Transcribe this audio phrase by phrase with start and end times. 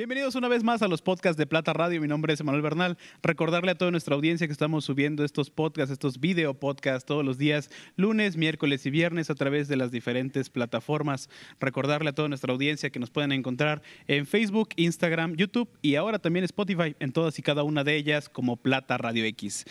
[0.00, 2.00] Bienvenidos una vez más a los podcasts de Plata Radio.
[2.00, 2.96] Mi nombre es Manuel Bernal.
[3.22, 7.36] Recordarle a toda nuestra audiencia que estamos subiendo estos podcasts, estos video podcasts todos los
[7.36, 11.28] días, lunes, miércoles y viernes a través de las diferentes plataformas.
[11.60, 16.18] Recordarle a toda nuestra audiencia que nos pueden encontrar en Facebook, Instagram, YouTube y ahora
[16.18, 19.66] también Spotify, en todas y cada una de ellas como Plata Radio X.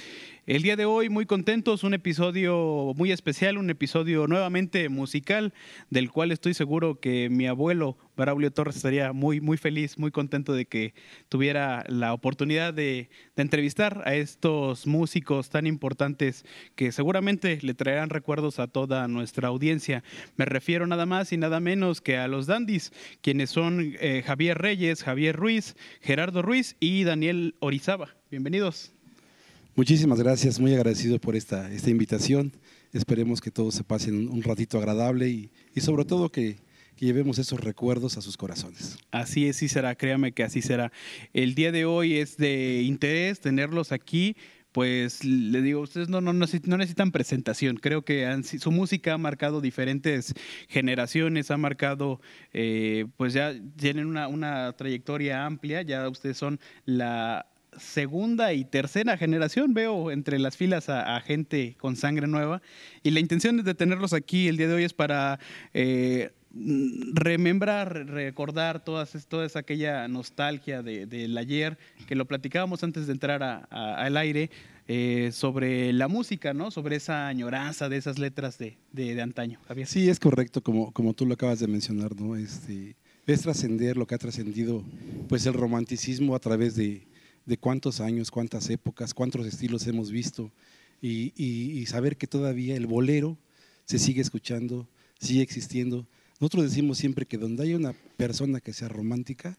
[0.45, 5.53] El día de hoy muy contentos, un episodio muy especial, un episodio nuevamente musical,
[5.89, 10.51] del cual estoy seguro que mi abuelo Braulio Torres estaría muy, muy feliz, muy contento
[10.53, 10.93] de que
[11.29, 16.43] tuviera la oportunidad de, entrevistar a estos músicos tan importantes
[16.75, 20.03] que seguramente le traerán recuerdos a toda nuestra audiencia.
[20.35, 22.91] Me refiero nada más y nada menos que a los Dandis,
[23.21, 28.09] quienes son eh, Javier Reyes, Javier Ruiz, Gerardo Ruiz y Daniel Orizaba.
[28.29, 28.91] Bienvenidos.
[29.75, 32.51] Muchísimas gracias, muy agradecido por esta, esta invitación.
[32.91, 36.57] Esperemos que todos se pasen un ratito agradable y, y sobre todo que,
[36.99, 38.97] que, llevemos esos recuerdos a sus corazones.
[39.11, 40.91] Así es, sí será, créame que así será.
[41.33, 44.35] El día de hoy es de interés tenerlos aquí.
[44.71, 47.77] Pues le digo, ustedes no, no, no necesitan presentación.
[47.77, 50.35] Creo que su música ha marcado diferentes
[50.67, 52.21] generaciones, ha marcado,
[52.53, 55.81] eh, pues ya tienen una, una trayectoria amplia.
[55.81, 57.47] Ya ustedes son la
[57.77, 62.61] segunda y tercera generación, veo entre las filas a, a, gente con sangre nueva.
[63.01, 65.39] Y la intención de tenerlos aquí el día de hoy es para
[65.73, 73.07] eh, remembrar, recordar todas, toda esa aquella nostalgia del de, ayer, que lo platicábamos antes
[73.07, 74.49] de entrar a, a, al aire,
[74.91, 76.71] eh, sobre la música, ¿no?
[76.71, 79.59] Sobre esa añoranza de esas letras de, de, antaño.
[79.67, 79.85] Javier.
[79.85, 82.35] Sí, es correcto, como, como tú lo acabas de mencionar, ¿no?
[82.35, 82.95] Este,
[83.27, 84.83] es trascender lo que ha trascendido
[85.27, 87.05] pues el romanticismo a través de,
[87.45, 90.51] de cuántos años, cuántas épocas, cuántos estilos hemos visto
[91.03, 93.37] y, y, y, saber que todavía el bolero
[93.85, 96.07] se sigue escuchando, sigue existiendo.
[96.39, 99.57] Nosotros decimos siempre que donde hay una persona que sea romántica,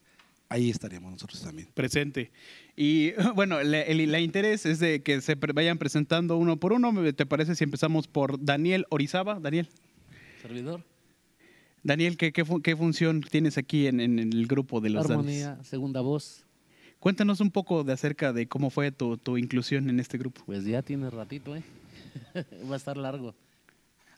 [0.49, 1.69] ahí estaremos nosotros también.
[1.75, 2.31] Presente.
[2.77, 6.93] Y bueno, el, interés es de que se vayan presentando uno por uno.
[7.15, 9.41] ¿Te parece si empezamos por Daniel Orizaba?
[9.41, 9.69] Daniel.
[10.43, 10.85] Servidor.
[11.83, 15.67] Daniel, ¿qué, qué, qué función tienes aquí en, en, el grupo de los Armonía, Danes?
[15.67, 16.45] segunda voz.
[16.99, 20.43] Cuéntanos un poco de acerca de cómo fue tu, tu, inclusión en este grupo.
[20.45, 21.63] Pues ya tiene ratito, ¿eh?
[22.71, 23.35] Va a estar largo.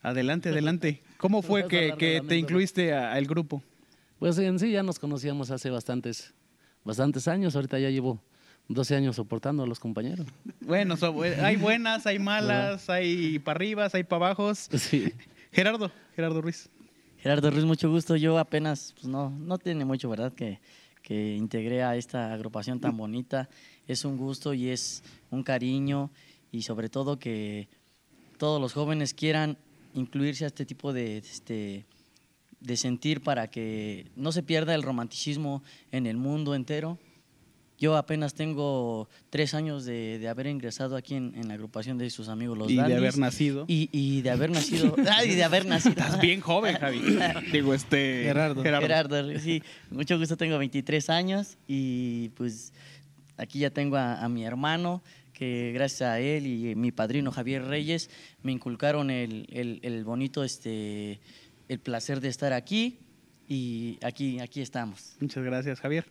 [0.02, 1.02] Adelante, adelante.
[1.16, 3.62] ¿Cómo fue que, que te incluiste al grupo?
[4.18, 6.34] Pues en sí ya nos conocíamos hace bastantes,
[6.84, 7.54] bastantes años.
[7.54, 8.20] Ahorita ya llevo
[8.68, 10.26] 12 años soportando a los compañeros.
[10.60, 14.54] Bueno, so, hay buenas, hay malas, hay para arriba, hay para abajo.
[14.54, 15.12] Sí.
[15.52, 16.68] Gerardo, Gerardo Ruiz.
[17.18, 18.16] Gerardo Ruiz, mucho gusto.
[18.16, 20.32] Yo apenas, pues no, no tiene mucho, ¿verdad?
[20.32, 20.60] Que
[21.02, 23.48] que integré a esta agrupación tan bonita.
[23.86, 26.10] Es un gusto y es un cariño
[26.50, 27.68] y sobre todo que
[28.38, 29.58] todos los jóvenes quieran
[29.94, 31.86] incluirse a este tipo de, este,
[32.60, 36.98] de sentir para que no se pierda el romanticismo en el mundo entero.
[37.78, 42.10] Yo apenas tengo tres años de, de haber ingresado aquí en, en, la agrupación de
[42.10, 43.64] sus amigos los Y de haber nacido.
[43.66, 44.94] Y, y de haber nacido.
[45.10, 45.90] ah, y de haber nacido.
[45.90, 47.00] Estás bien joven, Javi.
[47.52, 48.22] Digo, este.
[48.22, 48.62] Gerardo.
[48.62, 48.86] Gerardo.
[48.86, 49.38] Gerardo.
[49.40, 49.64] sí.
[49.90, 52.72] Mucho gusto, tengo 23 años y pues
[53.36, 55.02] aquí ya tengo a, a mi hermano
[55.42, 58.10] que gracias a él y mi padrino Javier Reyes
[58.44, 61.18] me inculcaron el, el, el bonito, este,
[61.68, 63.00] el placer de estar aquí
[63.48, 65.16] y aquí, aquí estamos.
[65.18, 66.06] Muchas gracias, Javier.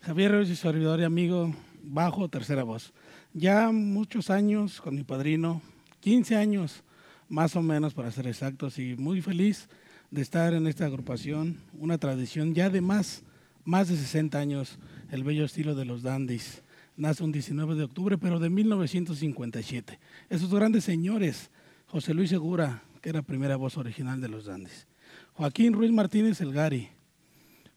[0.00, 1.54] Javier Reyes, servidor y amigo,
[1.84, 2.92] bajo, tercera voz.
[3.32, 5.62] Ya muchos años con mi padrino,
[6.00, 6.82] 15 años
[7.28, 9.68] más o menos para ser exactos, y muy feliz
[10.10, 13.22] de estar en esta agrupación, una tradición ya de más,
[13.64, 14.80] más de 60 años,
[15.12, 16.64] el bello estilo de los dandies.
[16.96, 19.98] Nace un 19 de octubre, pero de 1957.
[20.28, 21.50] Esos grandes señores,
[21.86, 24.86] José Luis Segura, que era primera voz original de los dandies,
[25.32, 26.88] Joaquín Ruiz Martínez El Gari,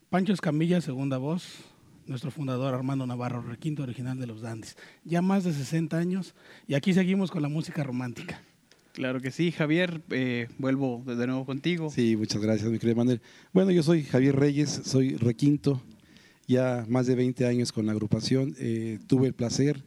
[0.09, 1.63] Pancho Escamilla, segunda voz,
[2.07, 4.77] nuestro fundador Armando Navarro, requinto original de los Dandis.
[5.03, 6.35] Ya más de 60 años
[6.67, 8.41] y aquí seguimos con la música romántica.
[8.93, 11.89] Claro que sí, Javier, eh, vuelvo de nuevo contigo.
[11.89, 13.21] Sí, muchas gracias, mi querido Manuel.
[13.51, 15.81] Bueno, yo soy Javier Reyes, soy requinto,
[16.47, 18.55] ya más de 20 años con la agrupación.
[18.59, 19.83] Eh, tuve el placer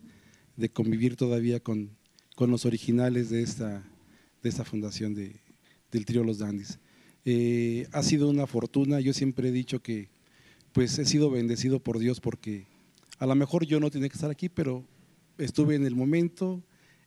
[0.57, 1.91] de convivir todavía con,
[2.35, 3.85] con los originales de esta,
[4.43, 5.41] de esta fundación de,
[5.91, 6.79] del trío Los Dandis.
[7.25, 10.09] Eh, ha sido una fortuna, yo siempre he dicho que
[10.73, 12.67] pues he sido bendecido por Dios porque
[13.19, 14.85] a lo mejor yo no tenía que estar aquí, pero
[15.37, 16.63] estuve en el momento,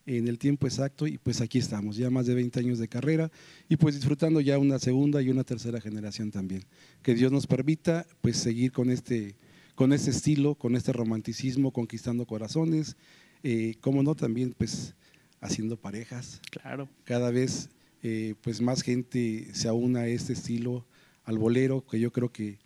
[0.06, 3.30] en el tiempo exacto y pues aquí estamos, ya más de 20 años de carrera
[3.68, 6.64] y pues disfrutando ya una segunda y una tercera generación también.
[7.02, 9.36] Que Dios nos permita pues seguir con este,
[9.74, 12.96] con este estilo, con este romanticismo, conquistando corazones,
[13.42, 14.94] eh, como no también pues
[15.40, 16.40] haciendo parejas.
[16.50, 16.88] Claro.
[17.04, 17.70] Cada vez
[18.02, 20.86] eh, pues más gente se aúna a este estilo,
[21.24, 22.58] al bolero, que yo creo que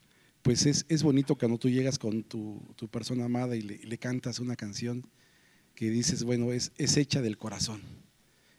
[0.43, 3.99] pues es, es bonito cuando tú llegas con tu, tu persona amada y le, le
[3.99, 5.05] cantas una canción
[5.75, 7.81] que dices, bueno, es, es hecha del corazón.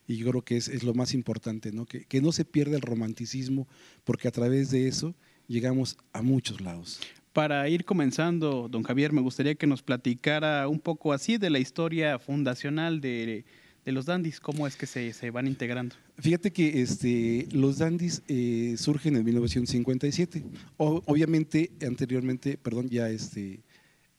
[0.05, 1.85] Y yo creo que es, es lo más importante, ¿no?
[1.85, 3.67] Que, que no se pierda el romanticismo,
[4.03, 5.15] porque a través de eso
[5.47, 6.99] llegamos a muchos lados.
[7.37, 11.59] Para ir comenzando, don Javier, me gustaría que nos platicara un poco así de la
[11.59, 13.45] historia fundacional de,
[13.85, 15.95] los dandis, cómo es que se, se van integrando.
[16.17, 20.43] Fíjate que este, los dandis eh, surgen en 1957.
[20.77, 23.59] O- obviamente, anteriormente, perdón, ya este,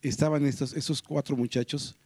[0.00, 1.96] estaban estos, esos cuatro muchachos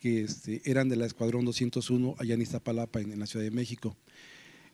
[0.00, 3.52] que este, eran de la Escuadrón 201 allá en Iztapalapa, en, en la Ciudad de
[3.52, 3.96] México.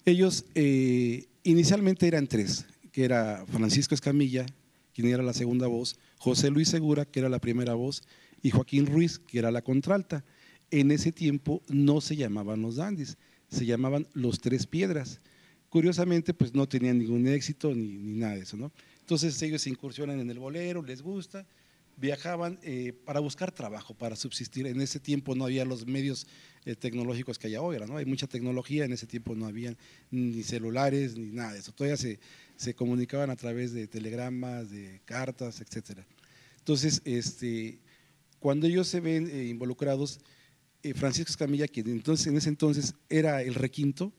[0.07, 4.47] Ellos eh, inicialmente eran tres, que era Francisco Escamilla,
[4.93, 8.03] quien era la segunda voz, José Luis Segura, que era la primera voz,
[8.43, 10.25] y Joaquín Ruiz, que era la contralta.
[10.71, 13.19] En ese tiempo no se llamaban los dandis,
[13.49, 15.21] se llamaban los Tres Piedras.
[15.69, 18.73] Curiosamente, pues no tenían ningún éxito ni, ni nada de eso, ¿no?
[19.01, 21.47] Entonces ellos incursionan en el bolero, les gusta,
[21.97, 24.67] viajaban eh, para buscar trabajo, para subsistir.
[24.67, 26.27] En ese tiempo no había los medios
[26.65, 27.97] eh, tecnológicos que hay ahora, ¿no?
[27.97, 29.77] Hay mucha tecnología, en ese tiempo no había
[30.11, 31.73] ni celulares ni nada de eso.
[31.73, 32.19] Todavía se,
[32.75, 36.07] comunicaban a través de telegramas, de cartas, etcétera.
[36.59, 37.81] Entonces, este,
[38.39, 40.21] cuando ellos se ven eh, involucrados,
[40.97, 44.13] Francisco Escamilla, quien entonces, en ese entonces era el requinto,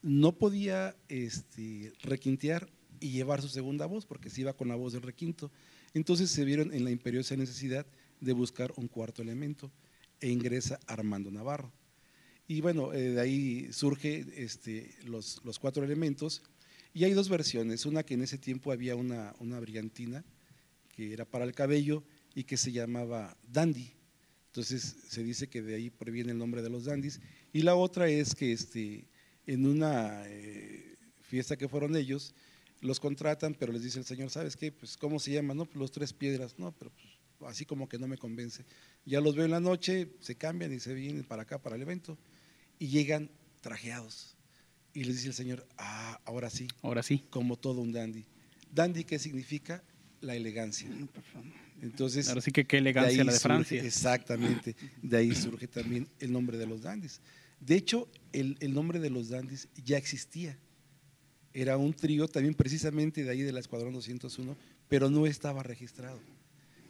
[0.00, 4.92] no podía este, requintear y llevar su segunda voz porque se iba con la voz
[4.92, 5.50] del requinto.
[5.94, 7.86] Entonces se vieron en la imperiosa necesidad
[8.20, 9.70] de buscar un cuarto elemento
[10.20, 11.72] e ingresa Armando Navarro.
[12.46, 16.42] Y bueno, eh, de ahí surge este, los, los cuatro elementos
[16.92, 20.24] y hay dos versiones, una que en ese tiempo había una, una brillantina
[20.94, 22.04] que era para el cabello
[22.34, 23.92] y que se llamaba Dandy.
[24.46, 27.20] Entonces se dice que de ahí proviene el nombre de los dandis.
[27.52, 29.08] Y la otra es que este,
[29.46, 32.34] en una eh, fiesta que fueron ellos,
[32.84, 34.70] los contratan, pero les dice el señor, ¿sabes qué?
[34.70, 35.54] Pues, ¿cómo se llama?
[35.54, 36.58] No, pues los tres piedras.
[36.58, 36.92] No, pero
[37.38, 38.64] pues, así como que no me convence.
[39.06, 41.82] Ya los veo en la noche, se cambian y se vienen para acá, para el
[41.82, 42.16] evento,
[42.78, 44.36] y llegan trajeados.
[44.92, 47.24] Y les dice el señor, ah, ahora sí, Ahora sí.
[47.30, 48.24] como todo un dandy.
[48.72, 49.82] Dandy, ¿qué significa?
[50.20, 50.88] La elegancia.
[51.82, 53.82] Entonces, Ahora sí que qué de elegancia ahí la de surge- Francia.
[53.82, 54.76] exactamente.
[55.02, 57.20] De ahí surge también el nombre de los dandis.
[57.60, 60.58] De hecho, el, el nombre de los dandis ya existía.
[61.54, 64.54] Era un trío también precisamente de ahí del Escuadrón 201,
[64.88, 66.20] pero no estaba registrado.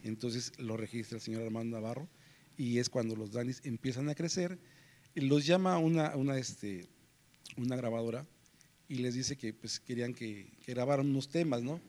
[0.02, 2.08] Entonces lo registra el señor Armando Navarro
[2.56, 4.58] y es cuando los dandis empiezan a crecer.
[5.14, 6.88] Los llama una, una, este,
[7.56, 8.26] una grabadora
[8.88, 11.81] y les dice que pues, querían que, que grabaran unos temas, ¿no?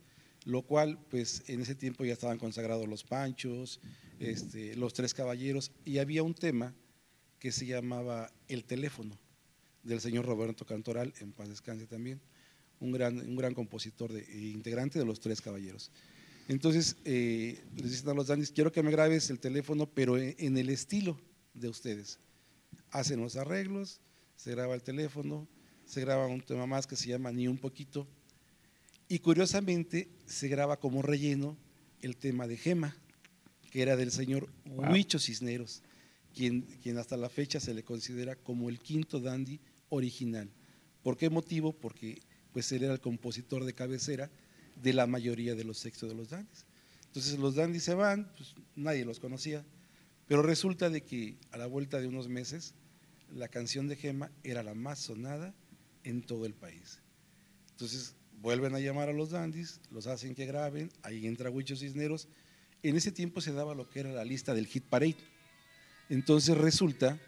[0.46, 3.82] lo cual pues en ese tiempo ya estaban consagrados los Panchos,
[4.20, 6.74] este, los Tres Caballeros, y había un tema
[7.40, 9.18] que se llamaba El teléfono,
[9.84, 12.22] del señor Roberto Cantoral, en paz descanse también,
[12.80, 15.92] un gran, un gran compositor de, e integrante de los Tres Caballeros.
[16.48, 20.36] Entonces eh, les dicen a los Dandis, quiero que me grabes el teléfono, pero en,
[20.38, 21.20] en el estilo
[21.54, 22.20] de ustedes.
[22.92, 24.00] Hacen los arreglos,
[24.36, 25.48] se graba el teléfono,
[25.86, 28.08] se graba un tema más que se llama Ni un poquito,
[29.08, 31.58] y curiosamente se graba como relleno
[32.02, 32.96] el tema de Gema,
[33.72, 34.92] que era del señor Wow.
[34.92, 35.84] Huicho Cisneros,
[36.34, 39.60] quien, quien hasta la fecha se le considera como el quinto dandy
[39.90, 40.50] original.
[41.04, 41.72] ¿Por qué motivo?
[41.72, 42.20] Porque
[42.56, 44.32] pues él era el compositor de cabecera
[44.82, 46.64] de la mayoría de los sexos de los dandis.
[47.08, 49.66] Entonces los dandis se van, pues nadie los conocía,
[50.26, 52.74] pero resulta de que a la vuelta de unos meses
[53.30, 55.54] la canción de Gema era la más sonada
[56.06, 57.02] en todo el país.
[57.72, 62.30] Entonces vuelven a llamar a los dandis, los hacen que graben, ahí entra Huicho Cisneros.
[62.84, 65.18] En ese tiempo se daba lo que era la lista del hit parade.
[66.08, 67.20] Entonces resulta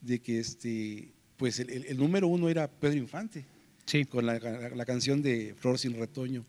[0.00, 3.46] de que este, pues el número uno era Pedro Infante,
[3.86, 4.04] Sí.
[4.04, 6.44] con la, la- la canción de Flor sin retoño.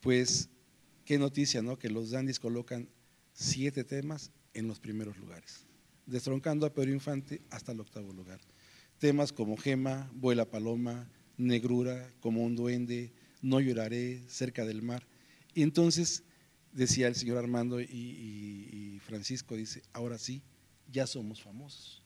[0.00, 0.48] Pues
[1.04, 1.78] qué noticia, ¿no?
[1.78, 2.88] Que los dandis colocan
[3.32, 5.66] siete temas en los primeros lugares,
[6.06, 8.40] destroncando a Pedro Infante hasta el octavo lugar.
[8.98, 15.06] Temas como Gema, Vuela Paloma, Negrura, Como un duende, No lloraré, Cerca del mar.
[15.54, 16.22] Y entonces
[16.72, 20.42] decía el señor Armando y Francisco, dice, ahora sí,
[20.92, 22.02] ya somos famosos.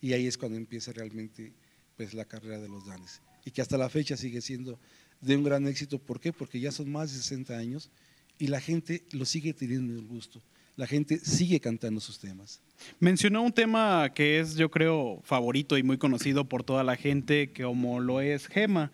[0.00, 1.52] Y ahí es cuando empieza realmente
[1.96, 3.20] pues, la carrera de los Danes.
[3.44, 4.78] Y que hasta la fecha sigue siendo
[5.20, 5.98] de un gran éxito.
[5.98, 6.32] ¿Por qué?
[6.32, 7.90] Porque ya son más de 60 años
[8.38, 10.40] y la gente lo sigue teniendo el gusto.
[10.76, 12.60] La gente sigue cantando sus temas.
[12.98, 17.52] Mencionó un tema que es, yo creo, favorito y muy conocido por toda la gente,
[17.52, 18.90] como lo es Gema.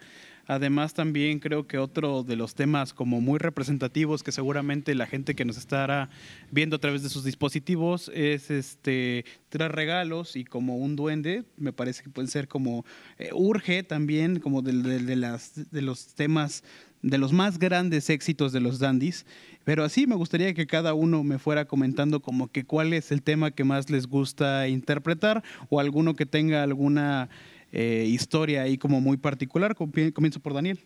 [0.51, 5.37] Además, también creo que otro de los temas como muy representativos que seguramente la gente
[5.37, 6.11] que nos estará
[6.51, 11.73] viendo a través de sus dispositivos es este tres regalos y como un duende, me
[11.73, 12.85] parece que pueden ser como
[13.19, 16.65] eh, urge también como de, de- de las de los temas
[17.01, 19.25] de los más grandes éxitos de los dandies,
[19.65, 23.23] pero así me gustaría que cada uno me fuera comentando como que cuál es el
[23.23, 27.31] tema que más les gusta interpretar o alguno que tenga alguna
[27.73, 29.75] eh, historia ahí como muy particular.
[29.75, 30.79] Comie- Comienzo por Daniel.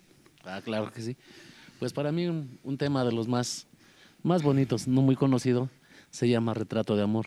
[0.45, 1.17] Ah, claro que sí.
[1.79, 3.67] Pues para mí un, un tema de los más,
[4.23, 5.69] más bonitos, no muy conocido,
[6.11, 7.27] se llama Retrato de Amor.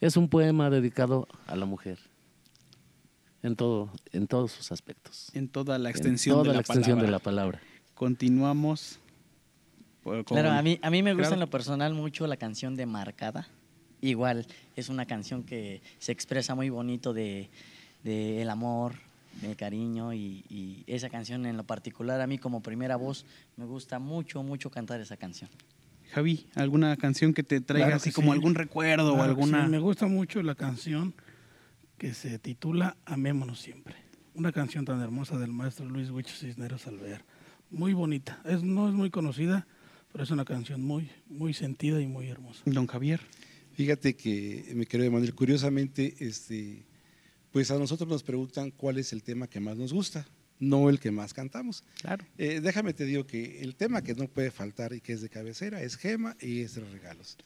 [0.00, 1.98] Es un poema dedicado a la mujer,
[3.42, 5.30] en, todo, en todos sus aspectos.
[5.34, 7.06] En toda la En extensión, toda de, la la extensión palabra.
[7.06, 7.60] de la palabra.
[7.94, 8.98] Continuamos.
[10.02, 12.76] por- con- Claro, a mí, a mí me gusta en lo personal mucho la canción
[12.76, 13.48] de Marcada.
[14.00, 17.50] Igual, es una canción que se expresa muy bonito de,
[18.04, 18.94] de el amor,
[19.42, 23.24] del cariño y, y esa canción en lo particular a mí como primera voz
[23.56, 25.50] me gusta mucho, mucho cantar esa canción.
[26.12, 28.36] Javi, ¿alguna canción que te traiga Claro así como sí.
[28.36, 29.64] algún recuerdo o Claro que alguna...
[29.64, 31.14] sí, me gusta mucho la canción
[31.98, 33.94] que se titula Amémonos siempre.
[34.34, 37.24] Una canción tan hermosa del maestro Luis Huicho Cisneros Alvear.
[37.70, 38.40] Muy bonita.
[38.44, 39.66] Es, no es muy conocida,
[40.12, 42.62] pero es una canción muy, muy sentida y muy hermosa.
[42.64, 43.20] Don Javier.
[43.72, 46.84] Fíjate que, mi querido Emanuel, curiosamente, este,
[47.52, 50.26] pues a nosotros nos preguntan cuál es el tema que más nos gusta,
[50.58, 51.84] no el que más cantamos.
[52.00, 52.24] Claro.
[52.36, 55.28] Eh, déjame te digo que el tema que no puede faltar y que es de
[55.28, 57.36] cabecera es Gema y es Tres Regalos.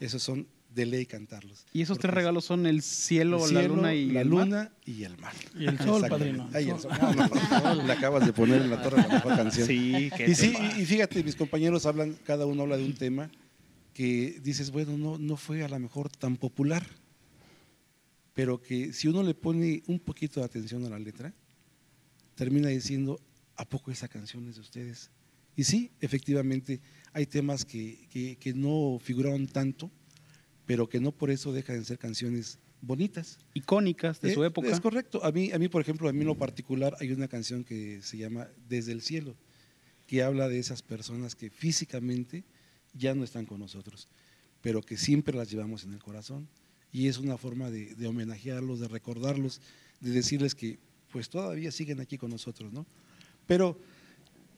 [0.00, 1.66] Esos son de ley cantarlos.
[1.72, 4.46] Y esos tres regalos son el cielo, el la luna y la el mar.
[4.46, 5.34] luna y el mar.
[5.58, 6.48] Y el sol, padrino.
[6.52, 6.92] Ay, el sol.
[6.94, 7.16] sol.
[7.16, 9.66] No, no, no, le acabas de poner en la torre la mejor canción.
[9.66, 13.30] Sí, qué Y sí, y fíjate, mis compañeros hablan, cada uno habla de un tema
[13.94, 16.86] que dices, bueno, no, no fue a lo mejor tan popular,
[18.38, 21.34] pero que si uno le pone un poquito de atención a la letra,
[22.36, 23.20] termina diciendo,
[23.56, 25.10] ¿a poco esa canción es de ustedes?
[25.56, 26.80] Y sí, efectivamente,
[27.12, 29.90] hay temas que, que- que no figuraron tanto,
[30.66, 33.38] pero que no por eso dejan de ser canciones bonitas.
[33.54, 34.68] Icónicas de su Eh, época.
[34.68, 35.24] Es correcto.
[35.24, 38.00] A mí, a mí, por ejemplo, a mí en lo particular hay una canción que
[38.02, 39.34] se llama Desde el cielo,
[40.06, 42.44] que habla de esas personas que físicamente
[42.94, 44.06] ya no están con nosotros,
[44.60, 46.48] pero que siempre las llevamos en el corazón.
[46.92, 49.60] Y es una forma de, de homenajearlos, de recordarlos,
[50.00, 50.78] de decirles que
[51.12, 52.86] pues todavía siguen aquí con nosotros, ¿no?
[53.46, 53.78] Pero,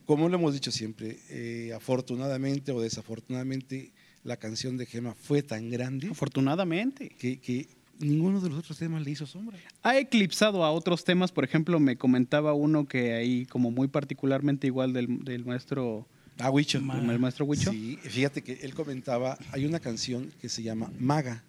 [0.06, 3.92] como lo hemos dicho siempre, eh, afortunadamente o desafortunadamente,
[4.24, 7.08] la canción de Gema fue tan grande Afortunadamente.
[7.18, 7.68] que, que
[8.00, 9.58] ninguno de los otros temas le hizo sombra.
[9.82, 14.66] Ha eclipsado a otros temas, por ejemplo, me comentaba uno que ahí como muy particularmente
[14.66, 16.06] igual del, del maestro,
[16.38, 16.78] Ah, Huicho.
[16.78, 17.70] El maestro Huicho.
[17.70, 21.44] Sí, fíjate que él comentaba, hay una canción que se llama Maga.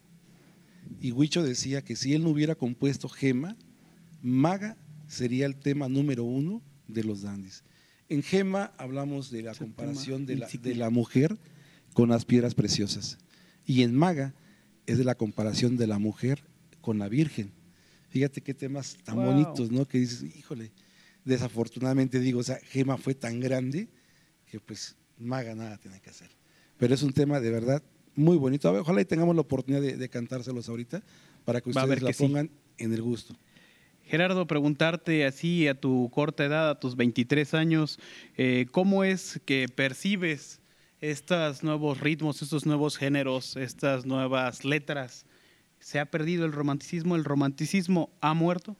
[0.99, 3.55] Y Huicho decía que si él no hubiera compuesto Gema,
[4.21, 7.63] Maga sería el tema número uno de los dandies.
[8.09, 11.37] En Gema hablamos de la comparación de la, de la mujer
[11.93, 13.17] con las piedras preciosas.
[13.65, 14.33] Y en Maga
[14.85, 16.43] es de la comparación de la mujer
[16.81, 17.51] con la Virgen.
[18.09, 19.25] Fíjate qué temas tan Wow.
[19.27, 19.87] bonitos, ¿no?
[19.87, 20.71] Que dices, híjole,
[21.23, 23.87] desafortunadamente digo, o sea, Gema fue tan grande
[24.45, 26.29] que pues Maga nada tiene que hacer.
[26.77, 27.81] Pero es un tema de verdad
[28.15, 28.67] muy bonito.
[28.69, 31.01] A ver, ojalá y tengamos la oportunidad de, de cantárselos ahorita
[31.45, 32.23] para que Va a ver ustedes la que sí.
[32.23, 33.35] pongan en el gusto.
[34.05, 37.97] Gerardo, preguntarte así a tu corta edad, a tus 23 años,
[38.35, 40.59] eh, ¿cómo es que percibes
[40.99, 45.25] estos nuevos ritmos, estos nuevos géneros, estas nuevas letras?
[45.79, 47.15] ¿Se ha perdido el romanticismo?
[47.15, 48.75] ¿El romanticismo ha muerto?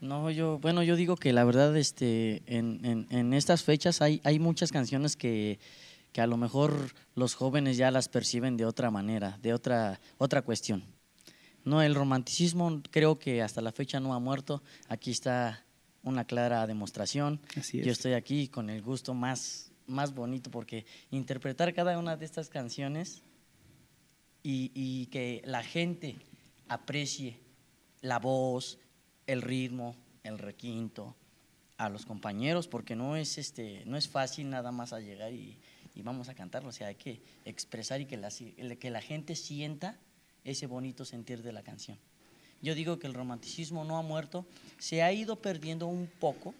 [0.00, 4.20] No, yo, bueno, yo digo que la verdad, este, en, en- en estas fechas hay,
[4.24, 5.58] hay muchas canciones que,
[6.18, 10.42] que a lo mejor los jóvenes ya las perciben de otra manera, de otra, otra
[10.42, 10.82] cuestión.
[11.64, 14.60] No, el romanticismo creo que hasta la fecha no ha muerto.
[14.88, 15.64] Aquí está
[16.02, 17.40] una clara demostración.
[17.56, 17.98] Así Yo es.
[17.98, 23.22] estoy aquí con el gusto más, más bonito porque interpretar cada una de estas canciones
[24.42, 26.16] y, y que la gente
[26.66, 27.38] aprecie
[28.00, 28.80] la voz,
[29.28, 29.94] el ritmo,
[30.24, 31.14] el requinto
[31.76, 35.60] a los compañeros, porque no es este, no es fácil nada más a llegar y,
[35.98, 39.34] y vamos a cantarlo, o sea, hay que expresar y que la, que la gente
[39.34, 39.98] sienta
[40.44, 41.98] ese bonito sentir de la canción.
[42.62, 44.46] Yo digo que el romanticismo no ha muerto,
[44.78, 46.54] se ha ido perdiendo un poco,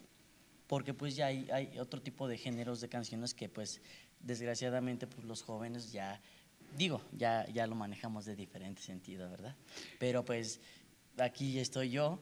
[0.66, 3.80] porque pues ya hay, hay otro tipo de géneros de canciones que pues
[4.18, 6.20] desgraciadamente pues los jóvenes ya,
[6.76, 9.54] digo, ya, ya lo manejamos de diferente sentido, ¿verdad?
[10.00, 10.60] Pero pues
[11.16, 12.18] aquí estoy yo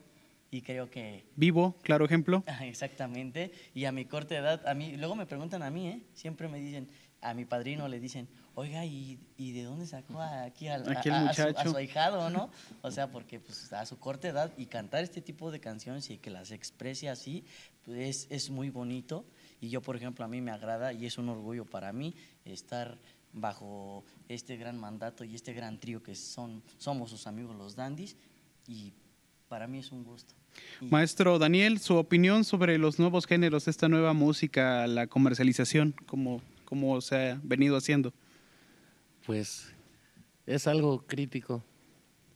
[0.51, 2.45] y creo que Vivo, claro ejemplo.
[2.63, 3.53] Exactamente.
[3.75, 6.03] Y a mi corta edad, a mí, luego me preguntan a mí, ¿eh?
[6.15, 6.89] Siempre me dicen,
[7.31, 11.03] a mi padrino le dicen, oiga, ¿y, y de dónde sacó aquí al, a- a
[11.03, 11.71] su- a muchacho.
[11.71, 12.51] su ahijado, no?
[12.83, 16.19] O sea, porque pues a su corta edad y cantar este tipo de canciones y
[16.19, 17.45] que las exprese así,
[17.85, 19.25] pues es, es muy bonito.
[19.61, 22.15] Y yo, por ejemplo, a mí me agrada y es un orgullo para mí
[22.45, 22.99] estar
[23.33, 28.17] bajo este gran mandato y este gran trío que son, somos sus amigos los Dandys
[28.67, 28.93] y
[29.49, 30.35] para mí es un gusto.
[30.81, 36.41] Y- Maestro Daniel, su opinión sobre los nuevos géneros, esta nueva música, la comercialización, cómo,
[36.67, 38.13] cómo se ha venido haciendo.
[39.25, 39.73] Pues
[40.45, 41.65] es algo crítico,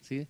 [0.00, 0.26] ¿sí?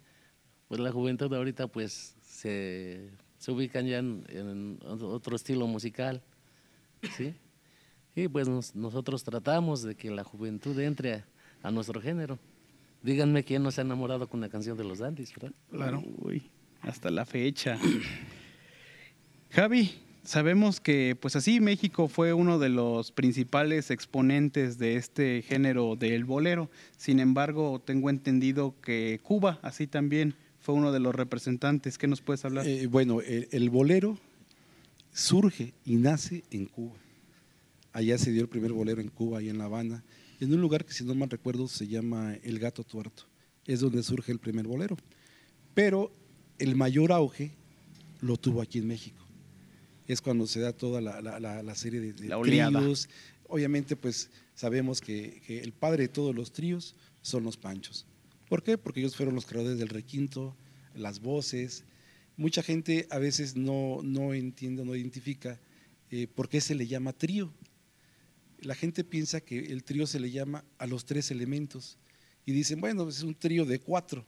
[0.68, 6.20] Pues la juventud de ahorita pues se, se ubican ya en, en otro estilo musical,
[7.16, 7.34] ¿sí?
[8.14, 11.24] Y pues nos- nosotros tratamos de que la juventud entre a,
[11.62, 12.38] a nuestro género.
[13.02, 15.52] Díganme quién no se ha enamorado con una canción de los Dandys, ¿verdad?
[15.70, 16.02] Claro.
[16.18, 16.50] Uy,
[16.82, 17.78] hasta la fecha.
[19.50, 19.90] Javi,
[20.24, 26.24] sabemos que pues así México fue uno de los principales exponentes de este género del
[26.24, 26.70] bolero.
[26.96, 31.98] Sin embargo, tengo entendido que Cuba así también fue uno de los representantes.
[31.98, 32.66] ¿Qué nos puedes hablar?
[32.66, 34.18] Eh, bueno, el, el bolero
[35.12, 36.96] surge y nace en Cuba.
[37.92, 40.04] Allá se dio el primer bolero en Cuba, ahí en La Habana,
[40.40, 43.24] en un lugar que si no mal recuerdo se llama El Gato Tuerto.
[43.66, 44.96] Es donde surge el primer bolero.
[45.74, 46.12] Pero
[46.58, 47.52] el mayor auge
[48.20, 49.19] lo tuvo aquí en México.
[50.10, 52.80] Es cuando se da toda la, la- la- la serie de, de La oleada.
[52.80, 53.08] tríos.
[53.46, 58.06] Obviamente, pues sabemos que, que el padre de todos los tríos son los Panchos.
[58.48, 58.76] ¿Por qué?
[58.78, 60.56] Porque ellos fueron los creadores del requinto,
[60.94, 61.84] las voces.
[62.36, 65.60] Mucha gente a veces no, no entiende, no identifica
[66.10, 67.52] eh, por qué se le llama trío.
[68.60, 71.98] La gente piensa que el trío se le llama a los tres elementos
[72.44, 74.26] y dicen, bueno, es un trío de cuatro.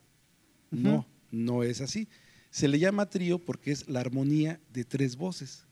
[0.70, 2.08] No, no es así.
[2.50, 5.64] Se le llama trío porque es la armonía de tres voces.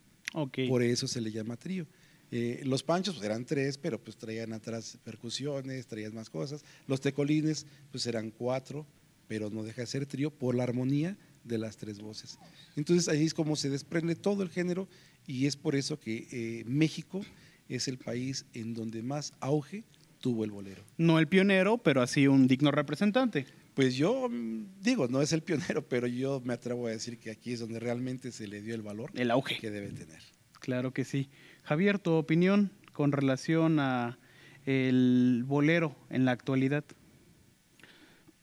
[0.68, 1.87] Por eso se le llama trío.
[2.32, 6.64] Eh, los panchos pues, eran tres, pero pues traían atrás percusiones, traían más cosas.
[6.87, 8.87] Los tecolines pues eran cuatro,
[9.26, 12.38] pero no deja de ser trío por la armonía de las tres voces.
[12.76, 14.88] Entonces ahí es como se desprende todo el género
[15.26, 17.25] y es por eso que eh, México
[17.68, 19.84] es el país en donde más auge
[20.20, 20.84] tuvo el bolero.
[20.99, 23.46] No el pionero, pero así un digno representante.
[23.80, 27.30] Pues yo mm, digo, no es el pionero, pero yo me atrevo a decir que
[27.30, 29.56] aquí es donde realmente se le dio el valor El auge.
[29.56, 30.20] que debe tener.
[30.60, 31.30] Claro que sí.
[31.62, 34.19] Javier, tu opinión con relación a
[34.66, 36.84] el bolero en la actualidad.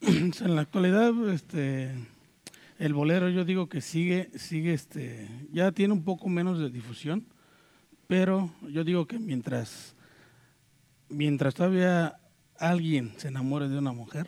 [0.00, 1.92] En la actualidad, este,
[2.80, 7.24] el bolero yo digo que sigue, sigue, este, ya tiene un poco menos de difusión,
[8.08, 9.94] pero yo digo que mientras,
[11.08, 12.18] mientras todavía
[12.58, 14.26] alguien se enamore de una mujer,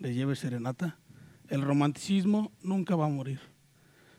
[0.00, 0.98] le lleve serenata,
[1.48, 3.38] el romanticismo nunca va a morir,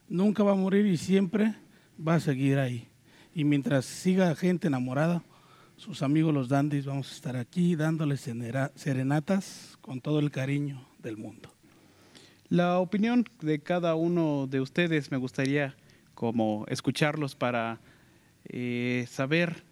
[0.08, 1.56] nunca va a morir y siempre
[2.00, 2.88] va a seguir ahí.
[3.34, 5.24] Y mientras siga gente enamorada,
[5.76, 8.30] sus amigos los dandis, vamos a estar aquí dándoles
[8.76, 11.52] serenatas con todo el cariño del mundo.
[12.50, 15.76] La opinión de cada uno de ustedes me gustaría
[16.13, 17.80] como escucharlos para
[18.44, 19.63] eh, saber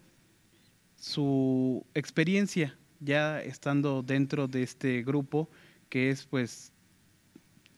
[0.96, 5.50] su experiencia ya estando dentro de este grupo
[5.90, 6.72] que es pues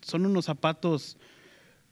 [0.02, 1.18] son unos zapatos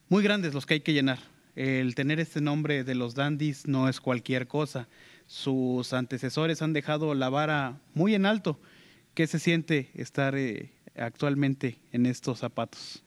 [0.09, 1.19] muy grandes los que hay que llenar.
[1.55, 4.87] El tener este nombre de los dandies no es cualquier cosa.
[5.27, 8.59] Sus antecesores han dejado la vara muy en alto.
[9.13, 13.03] ¿Qué se siente estar eh, actualmente en estos zapatos?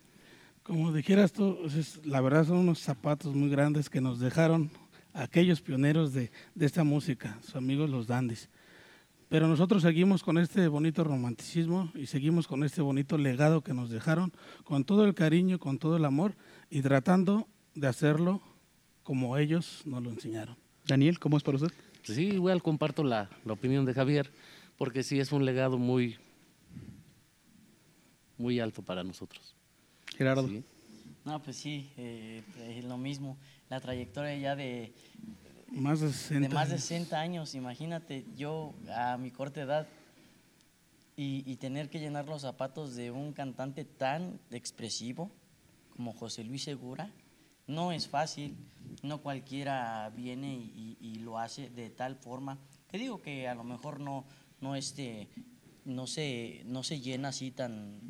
[0.63, 4.71] Como dijeras tú, pues, es- la verdad son unos zapatos muy grandes que nos dejaron
[5.15, 8.49] aquellos pioneros de, de esta música, sus amigos los dandis.
[9.33, 13.89] Pero nosotros seguimos con este bonito romanticismo y seguimos con este bonito legado que nos
[13.89, 14.31] dejaron,
[14.63, 16.37] con todo el cariño, con todo el amor
[16.69, 18.43] y tratando de hacerlo
[19.03, 20.59] como ellos nos lo enseñaron.
[20.85, 21.73] Daniel, ¿cómo es para usted?
[22.03, 24.31] Sí, igual comparto la, la opinión de Javier,
[24.77, 26.19] porque sí es un legado muy,
[28.37, 29.57] muy alto para nosotros.
[30.15, 30.47] Gerardo.
[30.47, 30.63] Sí.
[31.25, 33.39] No, pues sí, eh, es lo mismo.
[33.71, 34.93] La trayectoria ya de,
[35.75, 36.85] Más de 60 de más de años.
[36.85, 39.87] 60 años, imagínate, yo a mi corta edad
[41.17, 45.31] y, y tener que llenar los zapatos de un cantante tan expresivo
[45.97, 47.11] como José Luis Segura,
[47.67, 48.57] no es fácil,
[49.03, 52.59] no cualquiera viene y, y- y lo hace de tal forma.
[52.91, 54.25] Te digo que a lo mejor no,
[54.61, 55.29] no, este,
[55.85, 58.01] no, se, no se llena así tan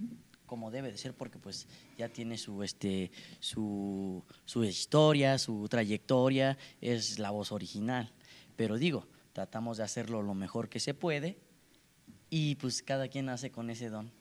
[0.52, 3.10] como debe de ser porque pues ya tiene su este
[3.40, 8.12] su, su historia, su trayectoria, es la voz original.
[8.54, 11.38] Pero digo, tratamos de hacerlo lo mejor que se puede
[12.28, 14.12] y pues cada quien hace con ese don.